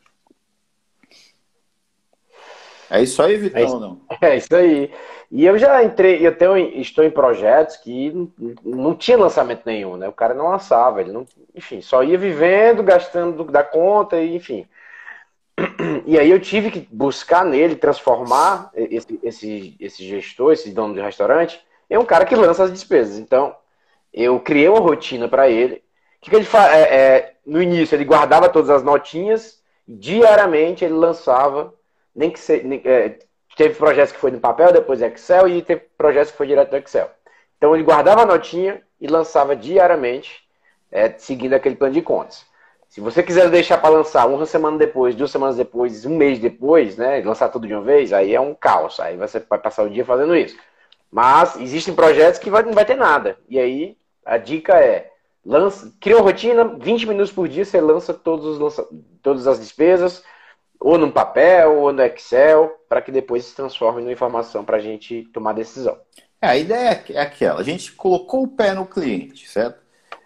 [2.94, 4.02] É isso aí, Vitão, é isso, não?
[4.22, 4.92] É isso aí.
[5.32, 8.32] E eu já entrei, eu tenho, estou em projetos que não,
[8.64, 10.08] não tinha lançamento nenhum, né?
[10.08, 11.26] O cara não lançava, ele não,
[11.56, 14.68] enfim, só ia vivendo, gastando da conta, e enfim.
[16.06, 21.02] E aí eu tive que buscar nele, transformar esse, esse, esse gestor, esse dono de
[21.02, 23.18] restaurante, em um cara que lança as despesas.
[23.18, 23.56] Então,
[24.14, 25.76] eu criei uma rotina para ele.
[25.76, 25.82] O
[26.22, 26.74] que, que ele faz?
[26.74, 31.74] É, é, no início, ele guardava todas as notinhas, diariamente ele lançava,
[32.16, 33.20] nem que se, é,
[33.56, 36.78] teve projetos que foi no papel, depois Excel, e teve projetos que foi direto do
[36.78, 37.10] Excel.
[37.58, 40.44] Então ele guardava a notinha e lançava diariamente,
[40.92, 42.46] é, seguindo aquele plano de contas.
[42.94, 46.96] Se você quiser deixar para lançar uma semana depois, duas semanas depois, um mês depois,
[46.96, 49.00] né, lançar tudo de uma vez, aí é um caos.
[49.00, 50.56] Aí você vai passar o dia fazendo isso.
[51.12, 53.38] Mas existem projetos que vai, não vai ter nada.
[53.50, 55.10] E aí a dica é,
[55.44, 58.88] lança, cria uma rotina, 20 minutos por dia você lança, todos lança
[59.24, 60.24] todas as despesas,
[60.84, 64.82] ou no papel, ou no Excel, para que depois se transforme em informação para a
[64.82, 65.98] gente tomar decisão.
[66.42, 69.82] É, a ideia é aquela, a gente colocou o pé no cliente, certo?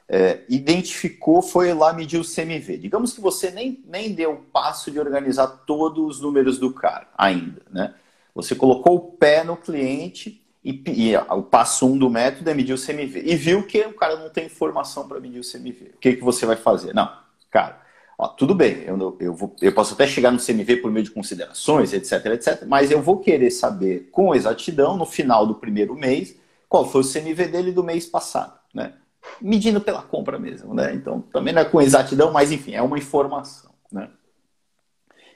[0.09, 2.77] É, identificou, foi lá medir o CMV.
[2.77, 7.07] Digamos que você nem, nem deu o passo de organizar todos os números do cara
[7.15, 7.93] ainda, né?
[8.33, 12.73] Você colocou o pé no cliente e, e, o passo um do método é medir
[12.73, 13.21] o CMV.
[13.25, 15.91] E viu que o cara não tem informação para medir o CMV.
[15.95, 16.93] O que, que você vai fazer?
[16.93, 17.11] Não,
[17.51, 17.81] cara,
[18.17, 21.11] ó, tudo bem, eu, eu, vou, eu posso até chegar no CMV por meio de
[21.11, 26.35] considerações, etc, etc, mas eu vou querer saber com exatidão, no final do primeiro mês,
[26.67, 28.93] qual foi o CMV dele do mês passado, né?
[29.41, 30.93] Medindo pela compra mesmo, né?
[30.93, 34.09] Então, também não é com exatidão, mas enfim, é uma informação, né?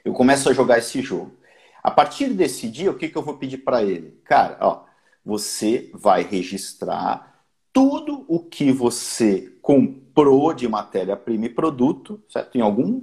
[0.04, 1.36] Eu começo a jogar esse jogo.
[1.82, 4.20] A partir desse dia, o que, que eu vou pedir para ele?
[4.24, 4.84] Cara, ó,
[5.24, 7.32] você vai registrar
[7.72, 12.58] tudo o que você comprou de matéria-prima e produto, certo?
[12.58, 13.00] Em algum,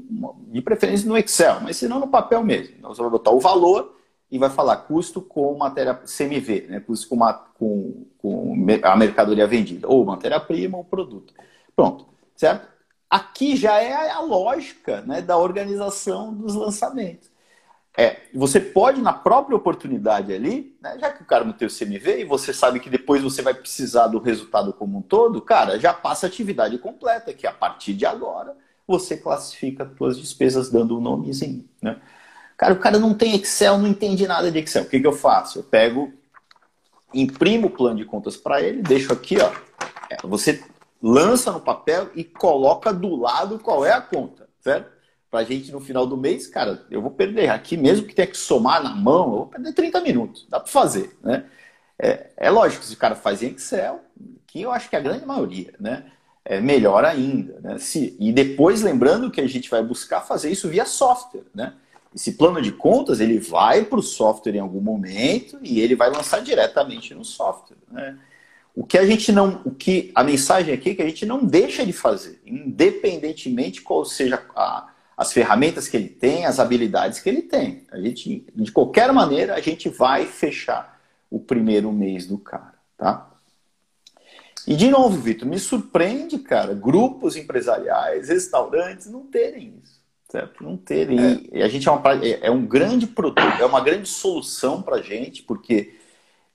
[0.49, 2.75] de preferência no Excel, mas se não no papel mesmo.
[2.77, 3.95] Então você vai botar o valor
[4.29, 6.79] e vai falar custo com matéria CMV, né?
[6.81, 11.33] custo com, uma, com, com a mercadoria vendida, ou matéria-prima ou produto.
[11.75, 12.67] Pronto, certo?
[13.09, 17.28] Aqui já é a lógica né, da organização dos lançamentos.
[17.99, 21.71] É, você pode, na própria oportunidade ali, né, já que o cara não tem o
[21.71, 25.77] CMV e você sabe que depois você vai precisar do resultado como um todo, cara,
[25.77, 28.55] já passa a atividade completa, que a partir de agora
[28.88, 31.67] você classifica as suas despesas dando um nomezinho.
[31.81, 31.99] Né?
[32.55, 34.83] Cara, o cara não tem Excel, não entende nada de Excel.
[34.83, 35.59] O que, que eu faço?
[35.59, 36.13] Eu pego,
[37.13, 39.51] imprimo o plano de contas para ele, deixo aqui, ó.
[40.09, 40.63] É, você
[41.03, 44.98] lança no papel e coloca do lado qual é a conta, certo?
[45.29, 48.37] Pra gente no final do mês, cara, eu vou perder aqui, mesmo que tenha que
[48.37, 50.47] somar na mão, eu vou perder 30 minutos.
[50.49, 51.45] Dá para fazer, né?
[52.01, 54.01] É, é, lógico, se o cara faz em Excel,
[54.47, 56.05] que eu acho que é a grande maioria, né?
[56.45, 57.77] É melhor ainda, né?
[57.77, 61.73] Se, e depois, lembrando que a gente vai buscar fazer isso via software, né?
[62.15, 66.09] Esse plano de contas, ele vai para o software em algum momento e ele vai
[66.09, 68.17] lançar diretamente no software, né?
[68.75, 71.43] O que a gente não, o que a mensagem aqui é que a gente não
[71.43, 74.88] deixa de fazer, independentemente qual seja a,
[75.19, 77.84] as ferramentas que ele tem, as habilidades que ele tem.
[77.91, 80.97] A gente, de qualquer maneira, a gente vai fechar
[81.29, 83.29] o primeiro mês do cara, tá?
[84.65, 90.63] E de novo, Vitor, me surpreende, cara, grupos empresariais, restaurantes não terem isso, certo?
[90.63, 91.49] Não terem.
[91.51, 91.63] É.
[91.63, 95.01] a gente é, uma, é, é, um grande produto, é uma grande solução para a
[95.01, 95.95] gente, porque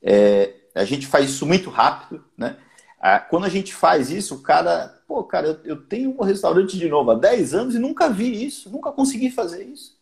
[0.00, 2.56] é, a gente faz isso muito rápido, né?
[3.06, 6.88] Ah, quando a gente faz isso, o cara, pô, cara, eu, tenho um restaurante de
[6.88, 9.98] novo há 10 anos e nunca vi isso, nunca consegui fazer isso.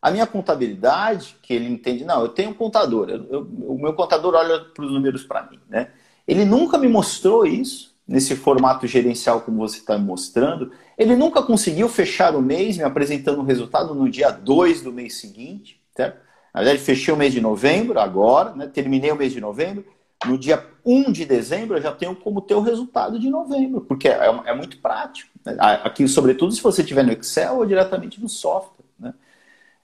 [0.00, 3.92] A minha contabilidade, que ele entende, não, eu tenho um contador, eu, eu, o meu
[3.94, 5.90] contador olha para os números para mim, né?
[6.28, 10.70] Ele nunca me mostrou isso nesse formato gerencial como você está mostrando.
[10.96, 15.16] Ele nunca conseguiu fechar o mês me apresentando o resultado no dia 2 do mês
[15.16, 16.20] seguinte, certo?
[16.54, 18.68] Na verdade, fechei o mês de novembro, agora, né?
[18.68, 19.84] terminei o mês de novembro.
[20.26, 24.08] No dia 1 de dezembro, eu já tenho como ter o resultado de novembro, porque
[24.08, 25.30] é, é muito prático.
[25.44, 25.56] Né?
[25.58, 28.84] Aqui, sobretudo, se você tiver no Excel ou diretamente no software.
[28.98, 29.14] Né?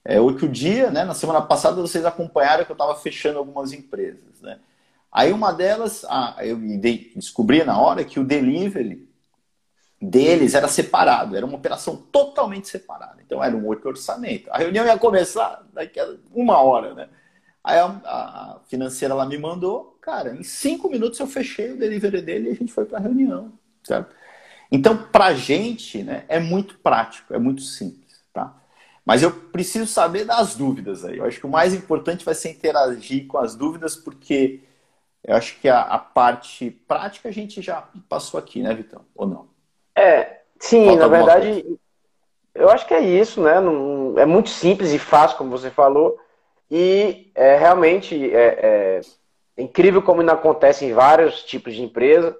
[0.03, 4.41] É, outro dia, né, na semana passada, vocês acompanharam que eu estava fechando algumas empresas.
[4.41, 4.59] Né?
[5.11, 6.57] Aí uma delas, ah, eu
[7.15, 9.07] descobri na hora que o delivery
[10.01, 13.21] deles era separado, era uma operação totalmente separada.
[13.23, 14.49] Então era um outro orçamento.
[14.51, 17.09] A reunião ia começar daqui a uma hora, né?
[17.63, 22.21] Aí a, a, financeira ela me mandou, cara, em cinco minutos eu fechei o delivery
[22.21, 24.15] dele e a gente foi para a reunião, certo?
[24.71, 28.55] Então, para a gente, né, é muito prático, é muito simples, tá?
[29.05, 31.17] Mas eu preciso saber das dúvidas aí.
[31.17, 34.61] Eu acho que o mais importante vai ser interagir com as dúvidas, porque
[35.23, 39.01] eu acho que a, a parte prática a gente já passou aqui, né, Vitão?
[39.15, 39.49] Ou não?
[39.95, 41.79] É, sim, Falta na verdade, coisa?
[42.55, 43.59] eu acho que é isso, né?
[43.59, 46.19] Não, é muito simples e fácil, como você falou.
[46.69, 49.01] E é, realmente é, é,
[49.57, 52.37] incrível como não acontece em vários tipos de empresa,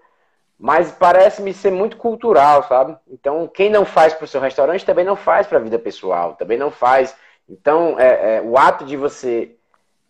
[0.58, 2.96] mas parece-me ser muito cultural, sabe?
[3.10, 6.36] Então, quem não faz para o seu restaurante também não faz para a vida pessoal,
[6.36, 7.16] também não faz.
[7.50, 9.56] Então, é, é, o ato de você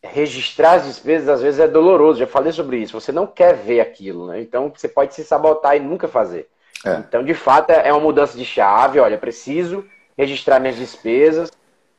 [0.03, 2.19] registrar as despesas às vezes é doloroso.
[2.19, 2.99] Já falei sobre isso.
[2.99, 4.41] Você não quer ver aquilo, né?
[4.41, 6.49] Então, você pode se sabotar e nunca fazer.
[6.85, 6.95] É.
[6.95, 8.99] Então, de fato, é uma mudança de chave.
[8.99, 9.85] Olha, preciso
[10.17, 11.51] registrar minhas despesas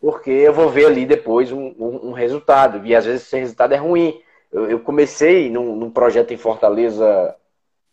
[0.02, 2.84] porque eu vou ver ali depois um, um, um resultado.
[2.84, 4.20] E às vezes esse resultado é ruim.
[4.52, 7.34] Eu, eu comecei num, num, projeto em Fortaleza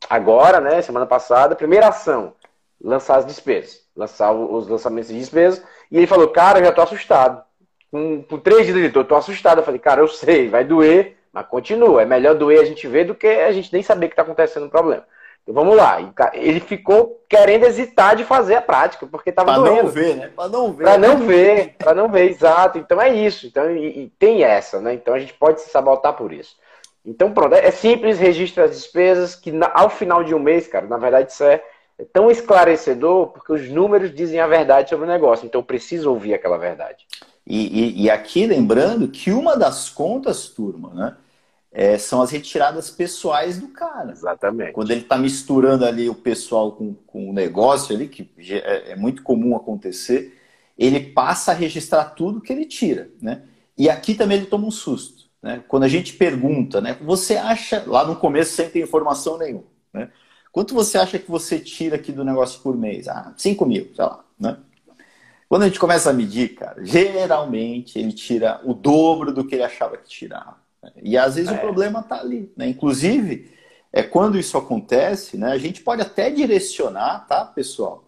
[0.10, 0.82] agora, né?
[0.82, 2.34] Semana passada, primeira ação,
[2.82, 5.63] lançar as despesas, lançar os lançamentos de despesas.
[5.89, 7.43] E ele falou, cara, eu já tô assustado.
[7.89, 9.60] Com, com três dias de eu tô assustado.
[9.60, 12.02] Eu falei, cara, eu sei, vai doer, mas continua.
[12.02, 14.65] É melhor doer a gente ver do que a gente nem saber que está acontecendo
[14.65, 15.06] o problema.
[15.51, 15.97] Vamos lá.
[16.33, 19.69] Ele ficou querendo hesitar de fazer a prática, porque estava doendo.
[19.69, 20.31] Para não ver, né?
[20.35, 20.83] Para não ver.
[20.83, 22.77] Para não ver, para não ver, exato.
[22.77, 23.47] Então é isso.
[23.47, 24.93] Então, e, e, tem essa, né?
[24.93, 26.55] Então a gente pode se sabotar por isso.
[27.05, 30.67] Então pronto, é, é simples, registra as despesas, que na, ao final de um mês,
[30.67, 31.63] cara, na verdade isso é,
[31.97, 35.45] é tão esclarecedor, porque os números dizem a verdade sobre o negócio.
[35.45, 37.05] Então eu preciso ouvir aquela verdade.
[37.47, 41.17] E, e, e aqui lembrando que uma das contas, turma, né?
[41.71, 44.12] É, são as retiradas pessoais do cara.
[44.12, 44.71] Exatamente.
[44.73, 48.95] Quando ele está misturando ali o pessoal com, com o negócio ali, que é, é,
[48.95, 50.38] muito comum acontecer,
[50.77, 53.43] ele passa a registrar tudo que ele tira, né?
[53.77, 55.63] E aqui também ele toma um susto, né?
[55.67, 56.97] Quando a gente pergunta, né?
[57.01, 60.10] Você acha, lá no começo sem ter informação nenhuma, né?
[60.51, 63.08] Quanto você acha que você tira aqui do negócio por mês?
[63.08, 64.58] Ah, 5 mil, sei lá, né?
[65.47, 69.63] Quando a gente começa a medir, cara, geralmente ele tira o dobro do que ele
[69.63, 70.59] achava que tirava.
[71.01, 71.55] E às vezes é.
[71.55, 72.51] o problema está ali.
[72.55, 72.67] Né?
[72.67, 73.51] Inclusive,
[73.91, 78.05] é, quando isso acontece, né, a gente pode até direcionar, tá, pessoal?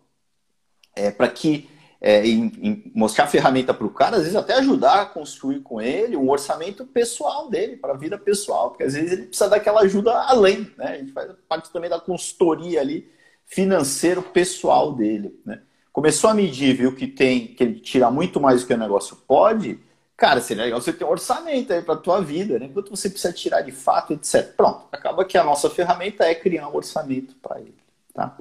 [0.95, 4.55] É, para que é, em, em mostrar a ferramenta para o cara, às vezes até
[4.55, 8.93] ajudar a construir com ele um orçamento pessoal dele, para a vida pessoal, porque às
[8.93, 10.71] vezes ele precisa daquela ajuda além.
[10.77, 10.85] Né?
[10.85, 13.09] A gente faz parte também da consultoria ali
[13.45, 15.39] financeiro pessoal dele.
[15.45, 15.61] Né?
[15.93, 19.15] Começou a medir, viu que tem que ele tira muito mais do que o negócio
[19.27, 19.79] pode
[20.21, 22.69] cara, seria legal você ter um orçamento aí para tua vida, né?
[22.71, 24.53] Quanto você precisa tirar de fato, etc.
[24.55, 27.75] Pronto, acaba que a nossa ferramenta é criar um orçamento para ele,
[28.13, 28.37] tá?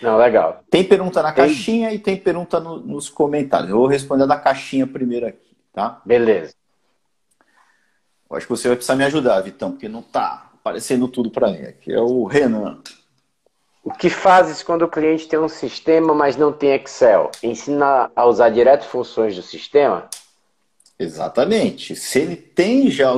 [0.00, 0.64] Não, legal.
[0.70, 1.44] Tem pergunta na tem...
[1.44, 3.68] caixinha e tem pergunta no, nos comentários.
[3.68, 6.00] Eu vou responder da caixinha primeiro aqui, tá?
[6.02, 6.54] Beleza.
[8.30, 11.50] Eu acho que você vai precisar me ajudar, Vitão, porque não tá aparecendo tudo para
[11.50, 11.60] mim.
[11.60, 12.78] Aqui é o Renan.
[13.82, 17.30] O que fazes quando o cliente tem um sistema, mas não tem Excel?
[17.42, 20.08] Ensina a usar direto funções do sistema?
[20.98, 21.96] Exatamente.
[21.96, 23.12] Se ele tem já,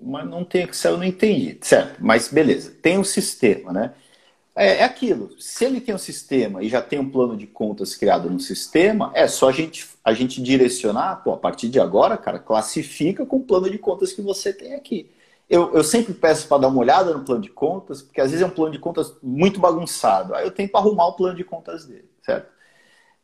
[0.00, 1.58] mas não tem Excel, eu não entendi.
[1.62, 3.94] Certo, mas beleza, tem um sistema, né?
[4.56, 5.30] É, é, aquilo.
[5.40, 9.12] Se ele tem um sistema e já tem um plano de contas criado no sistema,
[9.14, 13.36] é só a gente, a gente direcionar, pô, a partir de agora, cara, classifica com
[13.38, 15.10] o plano de contas que você tem aqui.
[15.48, 18.44] Eu, eu sempre peço para dar uma olhada no plano de contas, porque às vezes
[18.44, 20.34] é um plano de contas muito bagunçado.
[20.34, 22.48] Aí eu tenho para arrumar o plano de contas dele, certo?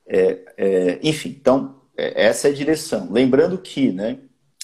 [0.07, 3.09] É, é, enfim, então essa é a direção.
[3.11, 4.19] Lembrando que, né,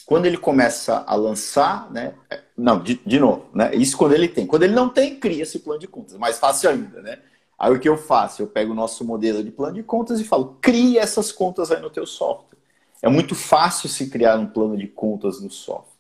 [0.06, 4.28] quando ele começa a lançar, né, é, não, de, de novo, né, isso quando ele
[4.28, 4.46] tem.
[4.46, 6.16] Quando ele não tem, cria esse plano de contas.
[6.18, 7.18] Mais fácil ainda, né?
[7.58, 8.42] Aí o que eu faço?
[8.42, 11.80] Eu pego o nosso modelo de plano de contas e falo, crie essas contas aí
[11.80, 12.58] no teu software.
[13.00, 15.92] É muito fácil se criar um plano de contas no software.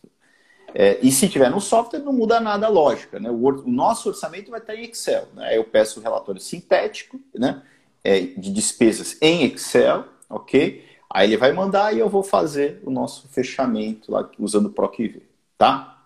[0.74, 3.20] É, e se tiver no software, não muda nada a lógica.
[3.20, 3.30] Né?
[3.30, 5.28] O, o, nosso orçamento vai estar em Excel.
[5.34, 5.56] Né?
[5.56, 7.62] Eu peço o relatório sintético né?
[8.02, 10.84] É, de despesas em Excel, ok?
[11.14, 15.22] Aí ele vai mandar e eu vou fazer o nosso fechamento lá usando o PROCV,
[15.58, 15.98] tá?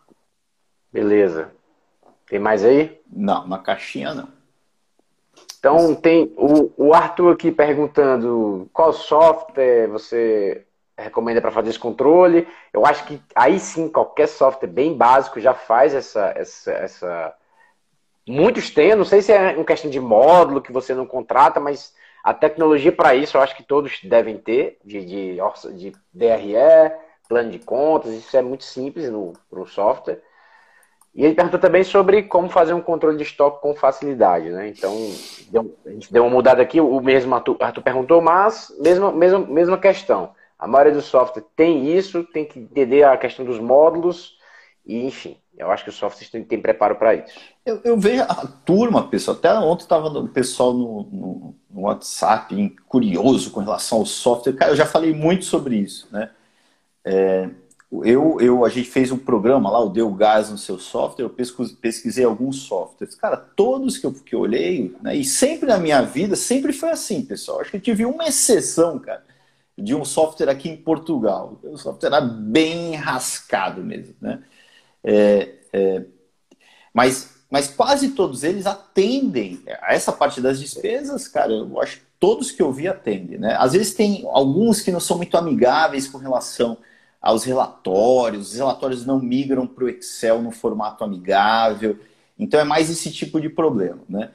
[0.92, 1.53] Beleza.
[2.27, 3.01] Tem mais aí?
[3.09, 4.29] Não, na caixinha não.
[5.59, 10.66] Então tem o, o Arthur aqui perguntando qual software você
[10.99, 12.49] recomenda para fazer esse controle.
[12.73, 17.35] Eu acho que aí sim qualquer software bem básico já faz essa, essa, essa...
[18.27, 21.95] Muitos têm, não sei se é uma questão de módulo que você não contrata, mas
[22.26, 25.38] a tecnologia para isso eu acho que todos devem ter, de, de,
[25.76, 26.92] de DRE,
[27.28, 30.20] plano de contas, isso é muito simples no, no software.
[31.14, 34.66] E ele perguntou também sobre como fazer um controle de estoque com facilidade, né?
[34.66, 34.92] Então,
[35.52, 39.38] deu, a gente deu uma mudada aqui, o mesmo Arthur, Arthur perguntou, mas mesma, mesma,
[39.38, 40.34] mesma questão.
[40.58, 44.36] A maioria do software tem isso, tem que entender a questão dos módulos,
[44.84, 47.33] e enfim, eu acho que o software tem, tem preparo para isso.
[47.64, 52.77] Eu, eu, vejo a turma, pessoal, até ontem estava o pessoal no, no, no, WhatsApp
[52.87, 54.53] curioso com relação ao software.
[54.55, 56.31] Cara, eu já falei muito sobre isso, né?
[57.05, 57.49] É,
[58.05, 61.31] eu, eu, a gente fez um programa lá, o Deu Gás no seu software, eu
[61.31, 63.14] pesquisei alguns softwares.
[63.14, 66.90] Cara, todos que eu, que eu olhei, né, e sempre na minha vida, sempre foi
[66.90, 67.61] assim, pessoal.
[67.61, 69.25] Acho que eu tive uma exceção, cara,
[69.79, 71.61] de um software aqui em Portugal.
[71.62, 74.42] O software era bem rascado mesmo, né?
[75.09, 76.05] É, é,
[76.92, 81.53] mas, mas quase todos eles atendem a essa parte das despesas, cara.
[81.53, 83.57] Eu acho que todos que eu vi atendem, né?
[83.57, 86.77] Às vezes tem alguns que não são muito amigáveis com relação
[87.23, 91.99] aos relatórios, os relatórios não migram para o Excel no formato amigável.
[92.38, 94.31] Então é mais esse tipo de problema, né?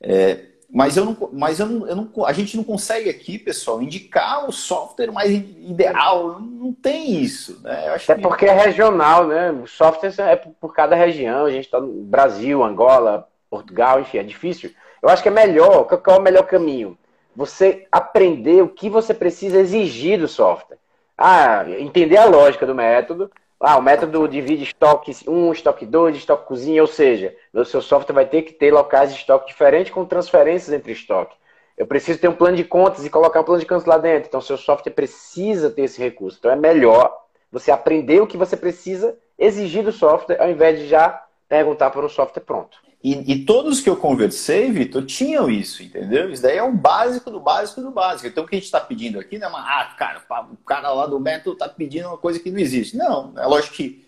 [0.00, 3.82] É, mas eu não, mas eu não, eu não, a gente não consegue aqui, pessoal,
[3.82, 6.40] indicar o software mais ideal.
[6.40, 7.60] Não tem isso.
[7.62, 7.94] Né?
[7.94, 8.20] é que...
[8.20, 9.50] porque é regional, né?
[9.50, 11.46] O software é por cada região.
[11.46, 14.70] A gente está no Brasil, Angola, Portugal, enfim, é difícil.
[15.02, 15.84] Eu acho que é melhor.
[15.84, 16.98] Qual é o melhor caminho?
[17.34, 20.76] Você aprender o que você precisa exigir do software.
[21.16, 23.30] Ah, entender a lógica do método,
[23.60, 28.14] ah, o método divide estoque 1, estoque 2, estoque cozinha, ou seja, o seu software
[28.14, 31.36] vai ter que ter locais de estoque diferentes com transferências entre estoque.
[31.76, 34.28] Eu preciso ter um plano de contas e colocar um plano de contas lá dentro.
[34.28, 36.38] Então, seu software precisa ter esse recurso.
[36.38, 37.12] Então, é melhor
[37.50, 42.04] você aprender o que você precisa exigir do software, ao invés de já perguntar para
[42.04, 42.78] o software pronto.
[43.02, 46.30] E, e, todos que eu conversei, Vitor, tinham isso, entendeu?
[46.30, 48.26] Isso daí é o básico do básico do básico.
[48.26, 50.20] Então, o que a gente está pedindo aqui não é uma, ah, cara,
[50.50, 52.96] o cara lá do método está pedindo uma coisa que não existe.
[52.96, 54.04] Não, é lógico que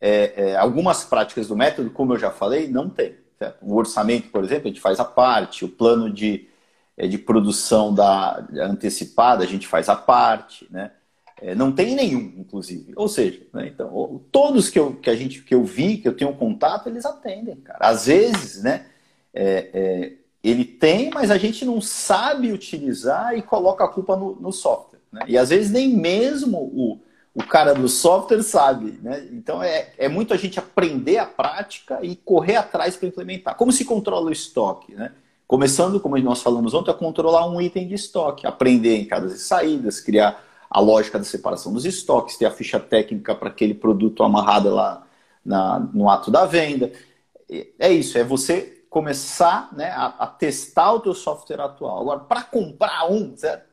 [0.00, 3.14] é, é, algumas práticas do método, como eu já falei, não tem.
[3.38, 3.58] Certo?
[3.62, 6.48] O orçamento, por exemplo, a gente faz a parte, o plano de,
[6.96, 10.90] é, de produção da antecipada a gente faz a parte, né?
[11.42, 12.92] É, não tem nenhum, inclusive.
[12.94, 16.16] Ou seja, né, então, todos que eu, que a gente que eu vi, que eu
[16.16, 17.80] tenho contato, eles atendem, cara.
[17.80, 18.86] Às vezes, né?
[19.34, 20.12] É, é,
[20.42, 25.00] ele tem, mas a gente não sabe utilizar e coloca a culpa no, no software.
[25.10, 25.22] Né?
[25.26, 27.00] E às vezes nem mesmo o,
[27.34, 28.98] o cara do software sabe.
[29.02, 29.26] Né?
[29.32, 33.56] Então é, é muito a gente aprender a prática e correr atrás para implementar.
[33.56, 34.94] Como se controla o estoque?
[34.94, 35.12] Né?
[35.46, 40.00] Começando, como nós falamos ontem, a controlar um item de estoque, aprender entradas e saídas,
[40.00, 44.70] criar a lógica da separação dos estoques, ter a ficha técnica para aquele produto amarrado
[44.74, 45.06] lá
[45.44, 46.90] na, no ato da venda.
[47.78, 52.00] É isso, é você começar né, a, a, testar o teu software atual.
[52.00, 53.64] Agora, para comprar um, certo?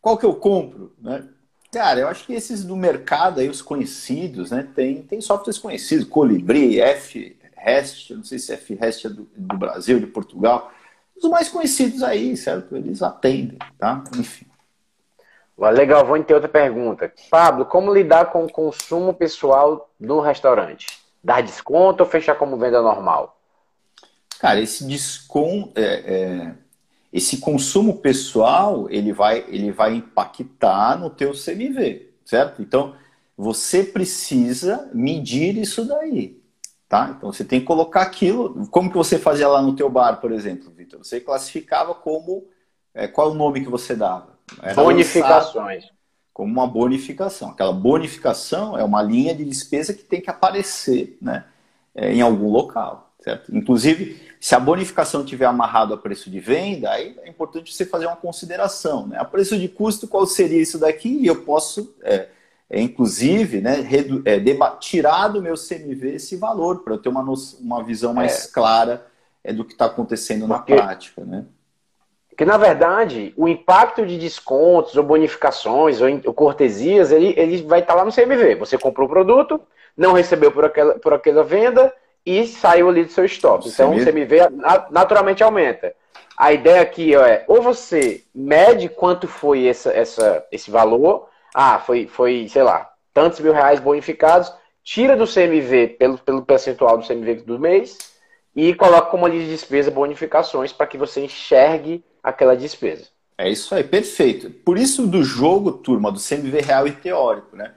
[0.00, 0.92] qual que eu compro?
[1.00, 1.24] Né?
[1.72, 4.68] Cara, eu acho que esses do mercado aí, os conhecidos, né?
[4.74, 10.06] Tem, tem softwares conhecidos, Colibri, F-Rest, não sei se F-Rest é do, do Brasil, de
[10.06, 10.72] Portugal.
[11.16, 12.76] Os mais conhecidos aí, certo?
[12.76, 14.02] Eles atendem, tá?
[14.18, 14.49] Enfim.
[15.68, 17.12] Legal, vou ter outra pergunta.
[17.30, 20.86] Pablo, como lidar com o consumo pessoal no restaurante?
[21.22, 23.38] Dar desconto ou fechar como venda normal?
[24.40, 26.54] Cara, esse desconto, é, é,
[27.12, 32.62] esse consumo pessoal, ele vai, ele vai impactar no teu CMV, certo?
[32.62, 32.94] Então,
[33.36, 36.42] você precisa medir isso daí,
[36.88, 37.14] tá?
[37.16, 40.32] Então, você tem que colocar aquilo, como que você fazia lá no teu bar, por
[40.32, 41.04] exemplo, Vitor?
[41.04, 42.46] Você classificava como,
[42.94, 44.29] é, qual o nome que você dava?
[44.62, 45.84] Era Bonificações.
[46.32, 47.50] Como uma bonificação.
[47.50, 51.44] Aquela bonificação é uma linha de despesa que tem que aparecer, né?
[51.94, 53.54] É, em algum local, certo?
[53.54, 58.06] Inclusive, se a bonificação tiver amarrado a preço de venda, aí é importante você fazer
[58.06, 59.06] uma consideração.
[59.06, 59.18] Né?
[59.18, 61.10] A preço de custo, qual seria isso daqui?
[61.10, 62.28] E eu posso, é,
[62.70, 64.40] é, inclusive, né, redu- é,
[64.78, 67.22] tirar do meu CMV esse valor, para eu ter uma,
[67.60, 68.50] uma visão mais é.
[68.50, 69.06] clara
[69.44, 70.74] é, do que está acontecendo Porque...
[70.74, 71.22] na prática.
[71.22, 71.44] Né?
[72.40, 77.92] Porque, na verdade, o impacto de descontos ou bonificações ou, cortesias, ele, ele vai estar
[77.92, 78.54] tá lá no CMV.
[78.54, 79.60] Você comprou o produto,
[79.94, 81.92] não recebeu por aquela, por aquela venda,
[82.24, 83.68] e saiu ali do seu estoque.
[83.68, 84.38] Então, o CMV
[84.90, 85.94] naturalmente aumenta.
[86.34, 92.06] A ideia aqui é, ou você mede quanto foi essa, essa, esse valor, ah, foi,
[92.06, 94.50] foi, sei lá, tantos mil reais bonificados,
[94.82, 97.98] tira do CMV pelo, pelo percentual do CMV do mês
[98.54, 103.08] e coloca como ali de despesa bonificações para que você enxergue aquela despesa.
[103.38, 104.50] É isso aí, perfeito.
[104.50, 107.72] Por isso do jogo, turma, do CMV real e teórico, né?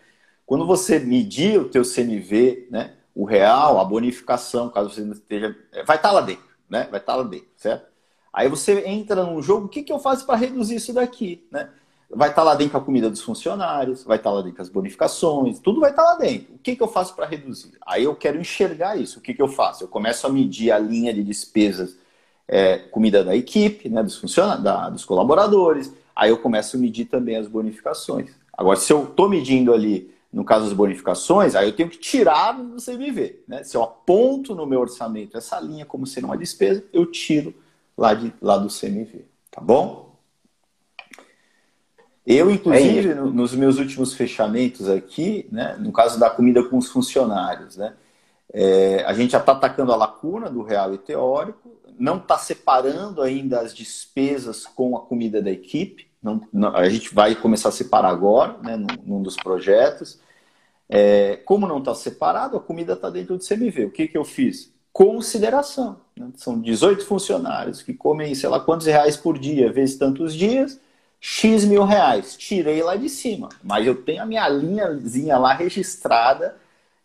[0.46, 2.94] Quando você medir o teu CMV, né?
[3.16, 5.56] o real, a bonificação, caso você não esteja.
[5.72, 6.88] É, vai estar tá lá dentro, né?
[6.90, 7.92] Vai estar tá lá dentro, certo?
[8.32, 11.70] Aí você entra num jogo, o que, que eu faço para reduzir isso daqui, né?
[12.16, 15.60] Vai estar tá lá dentro a comida dos funcionários, vai estar lá dentro as bonificações,
[15.60, 16.54] tudo vai estar lá dentro.
[16.56, 17.72] O que, que eu faço para reduzir?
[17.86, 19.20] Aí eu quero enxergar isso.
[19.20, 19.84] O que, que eu faço?
[19.84, 21.98] Eu começo a medir a linha de despesas,
[22.48, 25.94] é, comida da equipe, né, dos funcionários, da, dos colaboradores.
[26.16, 28.32] Aí eu começo a medir também as bonificações.
[28.56, 32.54] Agora, se eu estou medindo ali no caso das bonificações, aí eu tenho que tirar
[32.54, 33.44] do CMV.
[33.48, 33.64] Né?
[33.64, 37.54] Se eu aponto no meu orçamento essa linha como sendo uma despesa, eu tiro
[37.96, 39.26] lá, de, lá do CMV.
[39.52, 40.13] Tá bom?
[42.26, 46.78] Eu, inclusive, é no, nos meus últimos fechamentos aqui, né, no caso da comida com
[46.78, 47.94] os funcionários, né,
[48.54, 53.22] é, a gente já está atacando a lacuna do real e teórico, não está separando
[53.22, 57.74] ainda as despesas com a comida da equipe, não, não, a gente vai começar a
[57.74, 60.20] separar agora, né, num, num dos projetos.
[60.88, 63.86] É, como não está separado, a comida está dentro do CMV.
[63.86, 64.72] O que, que eu fiz?
[64.94, 66.00] Consideração.
[66.16, 66.30] Né?
[66.36, 70.80] São 18 funcionários que comem, sei lá, quantos reais por dia, vezes tantos dias,
[71.26, 72.36] X mil reais.
[72.36, 73.48] Tirei lá de cima.
[73.64, 76.58] Mas eu tenho a minha linhazinha lá registrada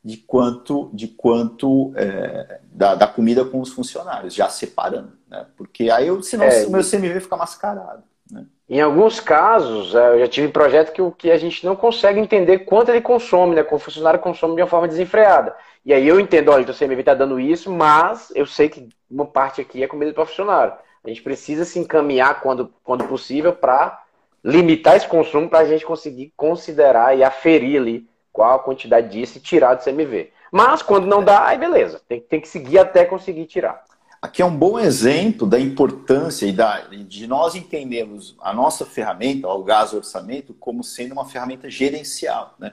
[0.05, 5.13] de quanto, de quanto é, da, da, comida com os funcionários, já separando.
[5.29, 5.47] Né?
[5.57, 8.03] Porque aí, eu, senão, é, o meu CMV fica mascarado.
[8.29, 8.45] Né?
[8.69, 12.61] Em alguns casos, é, eu já tive projeto que, que a gente não consegue entender
[12.61, 13.63] quanto ele consome, né?
[13.63, 15.55] Como o funcionário consome de uma forma desenfreada.
[15.87, 19.27] E aí eu entendo, olha, o CMV está dando isso, mas eu sei que uma
[19.27, 20.75] parte aqui é comida para funcionário.
[21.05, 24.08] A gente precisa se encaminhar quando, quando possível para
[24.45, 29.39] limitar esse consumo para a gente conseguir considerar e aferir ali qual a quantidade disso
[29.39, 30.31] e tirar do CMV.
[30.51, 32.01] Mas quando não dá, aí beleza.
[32.09, 33.85] Tem, tem que seguir até conseguir tirar.
[34.21, 39.47] Aqui é um bom exemplo da importância e da, de nós entendermos a nossa ferramenta,
[39.47, 42.55] o gás orçamento, como sendo uma ferramenta gerencial.
[42.59, 42.73] Né?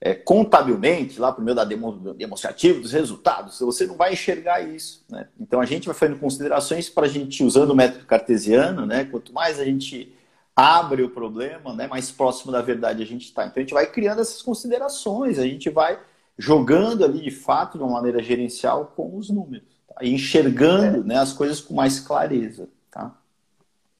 [0.00, 5.04] É, contabilmente, lá para o meu da demonstrativo dos resultados, você não vai enxergar isso.
[5.10, 5.26] Né?
[5.38, 9.04] Então a gente vai fazendo considerações para a gente, usando o método cartesiano, né?
[9.04, 10.14] quanto mais a gente
[10.58, 11.86] abre o problema, né?
[11.86, 13.46] mais próximo da verdade a gente está.
[13.46, 16.00] Então a gente vai criando essas considerações, a gente vai
[16.36, 19.68] jogando ali de fato, de uma maneira gerencial, com os números.
[19.86, 20.00] Tá?
[20.02, 21.04] E enxergando é.
[21.04, 22.68] né, as coisas com mais clareza.
[22.90, 23.14] Tá?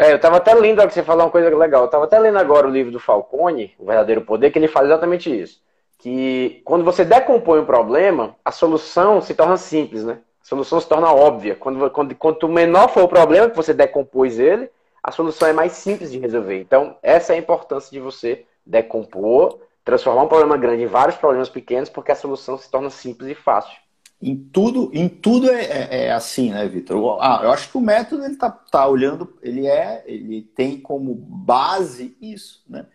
[0.00, 2.38] É, eu estava até lendo, que você falou uma coisa legal, eu estava até lendo
[2.38, 5.60] agora o livro do Falcone, O Verdadeiro Poder, que ele fala exatamente isso.
[5.96, 10.18] Que quando você decompõe um problema, a solução se torna simples, né?
[10.42, 11.54] A solução se torna óbvia.
[11.54, 14.68] Quando, quando, quanto menor for o problema que você decompôs ele,
[15.02, 16.60] a solução é mais simples de resolver.
[16.60, 21.48] Então, essa é a importância de você decompor, transformar um problema grande em vários problemas
[21.48, 23.76] pequenos, porque a solução se torna simples e fácil.
[24.20, 27.18] Em tudo, em tudo é, é, é assim, né, Vitor?
[27.20, 31.14] Ah, eu acho que o método ele tá, tá olhando, ele é, ele tem como
[31.14, 32.86] base isso, né?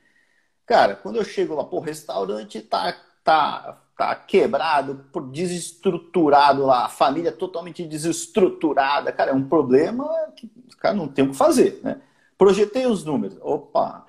[0.66, 7.32] Cara, quando eu chego lá, pô, restaurante tá, tá, tá quebrado, desestruturado lá, a família
[7.32, 10.52] totalmente desestruturada, cara, é um problema que
[10.84, 11.98] cara não tem o que fazer, né?
[12.38, 14.06] Projetei os números, opa,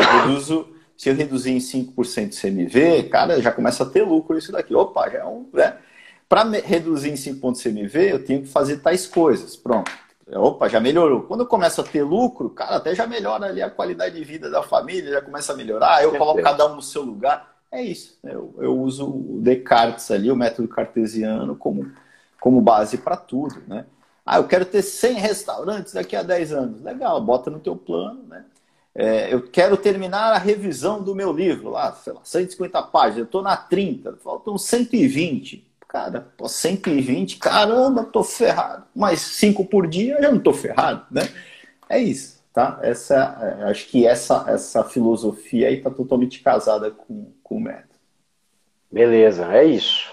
[0.00, 4.52] reduzo, se eu reduzir em 5% de CMV, cara, já começa a ter lucro isso
[4.52, 5.76] daqui, opa, já é um, né?
[6.28, 9.56] Para reduzir em 5 pontos CMV, eu tenho que fazer tais coisas.
[9.56, 9.90] Pronto.
[10.32, 11.22] Opa, já melhorou.
[11.22, 14.50] Quando eu começo a ter lucro, cara, até já melhora ali a qualidade de vida
[14.50, 16.02] da família, já começa a melhorar.
[16.02, 17.54] Eu coloco cada um no seu lugar.
[17.70, 18.18] É isso.
[18.24, 21.92] Eu, eu uso o Descartes ali, o método cartesiano, como,
[22.40, 23.86] como base para tudo, né?
[24.26, 26.82] Ah, eu quero ter 100 restaurantes daqui a 10 anos.
[26.82, 28.44] Legal, bota no teu plano, né?
[28.92, 33.24] É, eu quero terminar a revisão do meu livro, lá, sei lá, 150 páginas, eu
[33.24, 35.64] estou na 30, faltam 120.
[35.86, 38.84] Cara, pô, 120, caramba, tô ferrado.
[38.94, 41.28] Mas 5 por dia, eu já não tô ferrado, né?
[41.88, 42.80] É isso, tá?
[42.82, 47.94] Essa, é, acho que essa, essa filosofia aí tá totalmente casada com, com o método.
[48.90, 50.10] Beleza, é isso.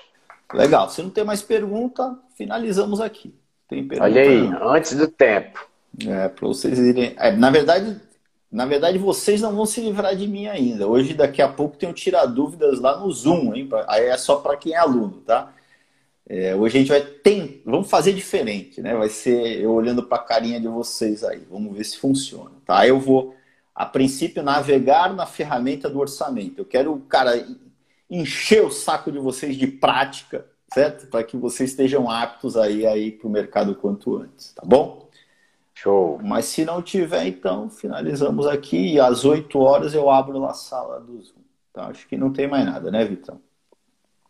[0.53, 0.89] Legal.
[0.89, 3.33] Se não tem mais pergunta, finalizamos aqui.
[3.73, 5.67] Tem pergunta, Olha aí, antes do tempo.
[6.05, 7.15] É, para vocês irem.
[7.17, 7.99] É, na verdade,
[8.51, 10.87] na verdade, vocês não vão se livrar de mim ainda.
[10.87, 13.67] Hoje, daqui a pouco, tem um tirar dúvidas lá no Zoom, hein?
[13.87, 15.51] Aí é só para quem é aluno, tá?
[16.29, 18.95] É, hoje a gente vai ter, vamos fazer diferente, né?
[18.95, 22.87] Vai ser eu olhando para a carinha de vocês aí, vamos ver se funciona, tá?
[22.87, 23.35] Eu vou,
[23.75, 26.59] a princípio, navegar na ferramenta do orçamento.
[26.59, 27.45] Eu quero, cara,
[28.09, 31.07] encher o saco de vocês de prática, certo?
[31.07, 35.07] Para que vocês estejam aptos aí aí para o mercado quanto antes, tá bom?
[35.73, 36.19] Show.
[36.23, 40.99] Mas se não tiver, então finalizamos aqui e às 8 horas eu abro a sala
[40.99, 41.41] do Zoom.
[41.71, 41.87] Tá?
[41.87, 43.39] Acho que não tem mais nada, né, Vitão?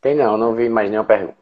[0.01, 1.35] Tem não, não vi mais nenhuma pergunta.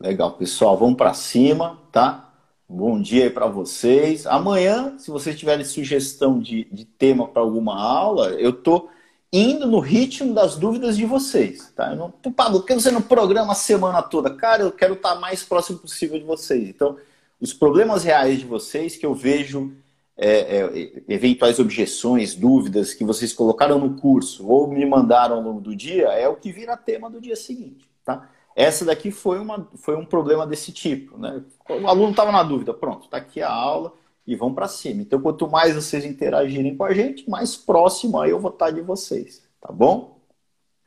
[0.00, 2.32] Legal, pessoal, vamos para cima, tá?
[2.68, 4.26] Bom dia aí para vocês.
[4.26, 8.88] Amanhã, se vocês tiverem sugestão de, de tema para alguma aula, eu tô
[9.36, 11.90] indo no ritmo das dúvidas de vocês, tá?
[11.90, 14.30] Eu não, Pablo, por que você não programa a semana toda?
[14.30, 16.68] Cara, eu quero estar mais próximo possível de vocês.
[16.68, 16.96] Então,
[17.40, 19.72] os problemas reais de vocês que eu vejo
[20.16, 25.60] é, é, eventuais objeções, dúvidas que vocês colocaram no curso ou me mandaram ao longo
[25.60, 28.30] do dia, é o que vira tema do dia seguinte, tá?
[28.54, 31.18] Essa daqui foi, uma, foi um problema desse tipo.
[31.18, 31.42] Né?
[31.68, 33.92] O aluno estava na dúvida, pronto, está aqui a aula
[34.26, 35.02] e vão para cima.
[35.02, 38.80] Então, quanto mais vocês interagirem com a gente, mais próximo aí eu vou estar de
[38.80, 39.42] vocês.
[39.60, 40.20] Tá bom?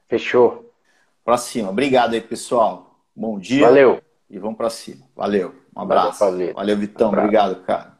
[0.07, 0.73] Fechou.
[1.23, 1.69] Para cima.
[1.69, 3.01] Obrigado aí, pessoal.
[3.15, 3.65] Bom dia.
[3.67, 4.01] Valeu.
[4.29, 5.05] E vamos para cima.
[5.15, 5.53] Valeu.
[5.75, 6.19] Um abraço.
[6.19, 7.09] Valeu, Valeu Vitão.
[7.09, 7.96] Um Obrigado, cara.